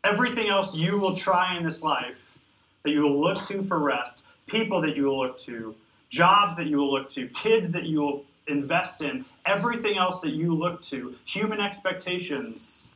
Everything 0.04 0.48
else 0.48 0.74
you 0.74 0.98
will 0.98 1.14
try 1.14 1.56
in 1.56 1.62
this 1.62 1.82
life 1.82 2.38
that 2.82 2.90
you 2.90 3.02
will 3.02 3.20
look 3.20 3.42
to 3.44 3.62
for 3.62 3.78
rest, 3.78 4.24
people 4.48 4.80
that 4.80 4.96
you 4.96 5.04
will 5.04 5.18
look 5.18 5.36
to, 5.38 5.76
jobs 6.08 6.56
that 6.56 6.66
you 6.66 6.78
will 6.78 6.90
look 6.90 7.08
to, 7.10 7.28
kids 7.28 7.70
that 7.72 7.84
you 7.84 8.00
will 8.00 8.24
invest 8.48 9.02
in, 9.02 9.24
everything 9.46 9.96
else 9.96 10.20
that 10.20 10.32
you 10.32 10.52
look 10.52 10.80
to, 10.82 11.14
human 11.24 11.60
expectations, 11.60 12.90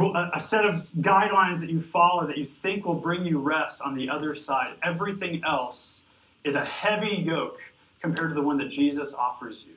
a 0.00 0.38
set 0.38 0.64
of 0.64 0.86
guidelines 0.98 1.60
that 1.60 1.70
you 1.70 1.78
follow 1.78 2.26
that 2.26 2.38
you 2.38 2.44
think 2.44 2.86
will 2.86 2.94
bring 2.94 3.24
you 3.24 3.38
rest 3.38 3.82
on 3.82 3.94
the 3.94 4.08
other 4.08 4.34
side. 4.34 4.74
Everything 4.82 5.42
else 5.44 6.04
is 6.44 6.54
a 6.54 6.64
heavy 6.64 7.16
yoke 7.16 7.72
compared 8.00 8.30
to 8.30 8.34
the 8.34 8.42
one 8.42 8.56
that 8.58 8.68
Jesus 8.68 9.14
offers 9.14 9.64
you. 9.66 9.74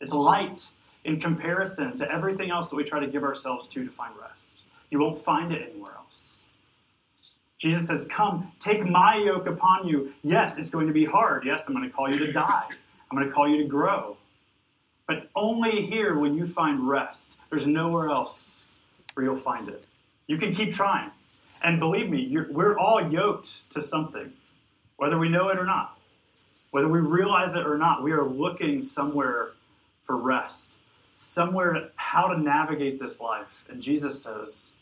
It's 0.00 0.12
light 0.12 0.70
in 1.04 1.18
comparison 1.18 1.96
to 1.96 2.10
everything 2.10 2.50
else 2.50 2.70
that 2.70 2.76
we 2.76 2.84
try 2.84 3.00
to 3.00 3.06
give 3.06 3.22
ourselves 3.22 3.66
to 3.68 3.84
to 3.84 3.90
find 3.90 4.14
rest. 4.20 4.64
You 4.90 5.00
won't 5.00 5.16
find 5.16 5.52
it 5.52 5.70
anywhere 5.70 5.94
else. 5.96 6.44
Jesus 7.58 7.88
says, 7.88 8.06
Come, 8.06 8.52
take 8.58 8.86
my 8.86 9.16
yoke 9.16 9.46
upon 9.46 9.88
you. 9.88 10.12
Yes, 10.22 10.58
it's 10.58 10.70
going 10.70 10.86
to 10.86 10.92
be 10.92 11.04
hard. 11.04 11.44
Yes, 11.44 11.66
I'm 11.66 11.74
going 11.74 11.88
to 11.88 11.94
call 11.94 12.10
you 12.10 12.18
to 12.24 12.32
die. 12.32 12.68
I'm 13.10 13.16
going 13.16 13.28
to 13.28 13.34
call 13.34 13.48
you 13.48 13.56
to 13.58 13.64
grow. 13.64 14.16
But 15.06 15.28
only 15.34 15.82
here 15.82 16.18
when 16.18 16.34
you 16.36 16.44
find 16.44 16.88
rest. 16.88 17.38
There's 17.50 17.66
nowhere 17.66 18.10
else 18.10 18.67
where 19.18 19.24
you'll 19.24 19.34
find 19.34 19.68
it. 19.68 19.84
You 20.28 20.36
can 20.36 20.52
keep 20.52 20.70
trying. 20.70 21.10
And 21.60 21.80
believe 21.80 22.08
me, 22.08 22.38
we're 22.50 22.78
all 22.78 23.10
yoked 23.10 23.68
to 23.70 23.80
something 23.80 24.32
whether 24.96 25.18
we 25.18 25.28
know 25.28 25.48
it 25.48 25.58
or 25.58 25.64
not. 25.64 25.98
Whether 26.70 26.88
we 26.88 27.00
realize 27.00 27.56
it 27.56 27.66
or 27.66 27.76
not, 27.76 28.02
we 28.02 28.12
are 28.12 28.24
looking 28.24 28.80
somewhere 28.80 29.50
for 30.02 30.16
rest, 30.16 30.78
somewhere 31.10 31.90
how 31.96 32.28
to 32.28 32.40
navigate 32.40 33.00
this 33.00 33.20
life. 33.20 33.64
And 33.68 33.82
Jesus 33.82 34.22
says, 34.22 34.74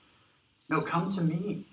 No, 0.68 0.82
come 0.82 1.08
to 1.10 1.22
me. 1.22 1.64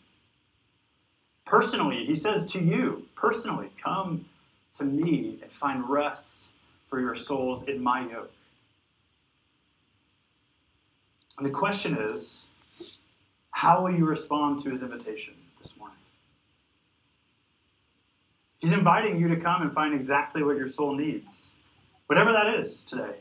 Personally, 1.45 2.05
he 2.05 2.13
says 2.13 2.45
to 2.53 2.63
you, 2.63 3.07
personally, 3.15 3.71
come 3.77 4.25
to 4.73 4.85
me 4.85 5.39
and 5.41 5.51
find 5.51 5.89
rest 5.89 6.51
for 6.87 7.01
your 7.01 7.15
souls 7.15 7.63
in 7.63 7.83
my 7.83 8.07
yoke. 8.09 8.31
And 11.37 11.45
the 11.45 11.51
question 11.51 11.97
is, 11.97 12.47
how 13.63 13.81
will 13.81 13.91
you 13.91 14.05
respond 14.05 14.59
to 14.59 14.69
his 14.69 14.83
invitation 14.83 15.33
this 15.57 15.77
morning? 15.79 15.97
He's 18.59 18.73
inviting 18.73 19.17
you 19.17 19.29
to 19.29 19.37
come 19.37 19.61
and 19.61 19.71
find 19.71 19.93
exactly 19.93 20.43
what 20.43 20.57
your 20.57 20.67
soul 20.67 20.93
needs, 20.93 21.55
whatever 22.07 22.33
that 22.33 22.47
is 22.47 22.83
today. 22.83 23.19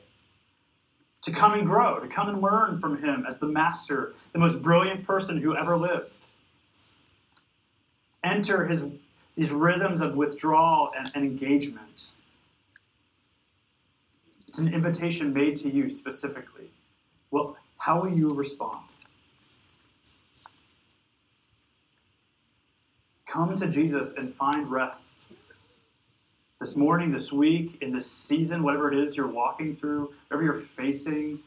To 1.22 1.30
come 1.30 1.52
and 1.52 1.64
grow, 1.64 2.00
to 2.00 2.08
come 2.08 2.28
and 2.28 2.42
learn 2.42 2.76
from 2.76 3.00
Him 3.00 3.24
as 3.24 3.38
the 3.38 3.46
master, 3.46 4.12
the 4.32 4.40
most 4.40 4.62
brilliant 4.62 5.04
person 5.04 5.38
who 5.38 5.56
ever 5.56 5.76
lived. 5.76 6.26
Enter 8.24 8.66
his, 8.66 8.90
these 9.36 9.52
rhythms 9.52 10.00
of 10.00 10.16
withdrawal 10.16 10.90
and, 10.96 11.08
and 11.14 11.24
engagement. 11.24 12.10
It's 14.48 14.58
an 14.58 14.74
invitation 14.74 15.32
made 15.32 15.54
to 15.56 15.70
you 15.70 15.88
specifically. 15.88 16.70
Well, 17.30 17.56
how 17.78 18.02
will 18.02 18.12
you 18.12 18.34
respond? 18.34 18.80
Come 23.32 23.56
to 23.56 23.66
Jesus 23.66 24.12
and 24.12 24.28
find 24.28 24.70
rest. 24.70 25.32
This 26.60 26.76
morning, 26.76 27.12
this 27.12 27.32
week, 27.32 27.78
in 27.80 27.90
this 27.90 28.04
season, 28.04 28.62
whatever 28.62 28.92
it 28.92 28.94
is 28.94 29.16
you're 29.16 29.26
walking 29.26 29.72
through, 29.72 30.12
whatever 30.28 30.44
you're 30.44 30.52
facing 30.52 31.40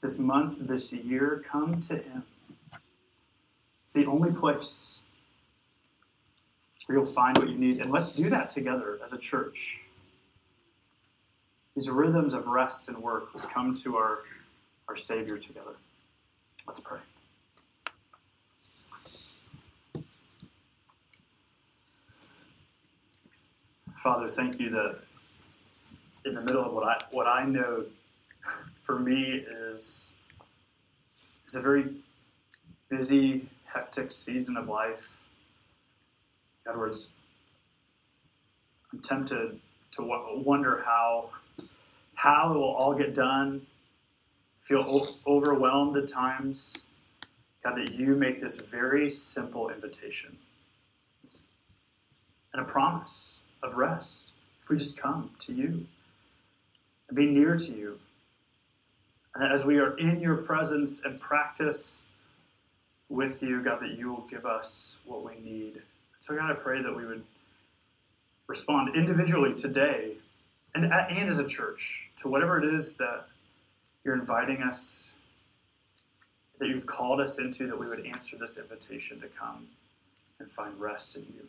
this 0.00 0.18
month, 0.18 0.60
this 0.60 0.94
year, 0.94 1.42
come 1.46 1.78
to 1.80 1.96
Him. 1.96 2.22
It's 3.80 3.92
the 3.92 4.06
only 4.06 4.32
place 4.32 5.02
where 6.86 6.96
you'll 6.96 7.04
find 7.04 7.36
what 7.36 7.50
you 7.50 7.58
need. 7.58 7.82
And 7.82 7.92
let's 7.92 8.08
do 8.08 8.30
that 8.30 8.48
together 8.48 8.98
as 9.02 9.12
a 9.12 9.18
church. 9.18 9.84
These 11.76 11.90
rhythms 11.90 12.32
of 12.32 12.46
rest 12.46 12.88
and 12.88 12.96
work, 12.96 13.28
let's 13.34 13.44
come 13.44 13.74
to 13.74 13.96
our, 13.98 14.20
our 14.88 14.96
Savior 14.96 15.36
together. 15.36 15.74
Let's 16.66 16.80
pray. 16.80 17.00
Father, 24.04 24.28
thank 24.28 24.60
you 24.60 24.68
that 24.68 24.98
in 26.26 26.34
the 26.34 26.42
middle 26.42 26.62
of 26.62 26.74
what 26.74 26.86
I 26.86 27.02
what 27.10 27.26
I 27.26 27.46
know 27.46 27.86
for 28.78 28.98
me 28.98 29.46
is 29.48 30.14
is 31.48 31.54
a 31.54 31.60
very 31.62 31.86
busy, 32.90 33.48
hectic 33.64 34.10
season 34.10 34.58
of 34.58 34.68
life. 34.68 35.30
Edwards, 36.68 37.14
I'm 38.92 39.00
tempted 39.00 39.58
to 39.92 40.02
wonder 40.44 40.82
how 40.84 41.30
how 42.14 42.52
it 42.52 42.58
will 42.58 42.74
all 42.74 42.92
get 42.92 43.14
done. 43.14 43.62
Feel 44.60 45.08
overwhelmed 45.26 45.96
at 45.96 46.08
times. 46.08 46.86
God, 47.62 47.76
that 47.76 47.94
you 47.94 48.14
make 48.16 48.38
this 48.38 48.70
very 48.70 49.08
simple 49.08 49.70
invitation 49.70 50.36
and 52.52 52.60
a 52.60 52.66
promise 52.66 53.43
of 53.64 53.76
rest 53.76 54.34
if 54.60 54.70
we 54.70 54.76
just 54.76 55.00
come 55.00 55.30
to 55.40 55.52
you 55.52 55.86
and 57.08 57.16
be 57.16 57.26
near 57.26 57.56
to 57.56 57.72
you. 57.72 57.98
And 59.34 59.42
that 59.42 59.50
as 59.50 59.64
we 59.64 59.78
are 59.78 59.96
in 59.96 60.20
your 60.20 60.36
presence 60.36 61.04
and 61.04 61.18
practice 61.18 62.10
with 63.08 63.42
you, 63.42 63.62
God, 63.62 63.80
that 63.80 63.98
you 63.98 64.10
will 64.10 64.26
give 64.30 64.44
us 64.44 65.00
what 65.04 65.24
we 65.24 65.34
need. 65.42 65.82
So, 66.18 66.36
God, 66.36 66.50
I 66.50 66.54
pray 66.54 66.82
that 66.82 66.94
we 66.94 67.04
would 67.04 67.24
respond 68.46 68.94
individually 68.94 69.54
today 69.54 70.12
and, 70.74 70.84
and 70.84 71.28
as 71.28 71.38
a 71.38 71.46
church 71.46 72.10
to 72.16 72.28
whatever 72.28 72.58
it 72.58 72.64
is 72.64 72.96
that 72.96 73.26
you're 74.04 74.14
inviting 74.14 74.62
us, 74.62 75.14
that 76.58 76.68
you've 76.68 76.86
called 76.86 77.20
us 77.20 77.38
into, 77.38 77.66
that 77.66 77.78
we 77.78 77.86
would 77.86 78.04
answer 78.06 78.36
this 78.36 78.58
invitation 78.58 79.20
to 79.20 79.28
come 79.28 79.68
and 80.38 80.50
find 80.50 80.78
rest 80.80 81.16
in 81.16 81.22
you. 81.22 81.48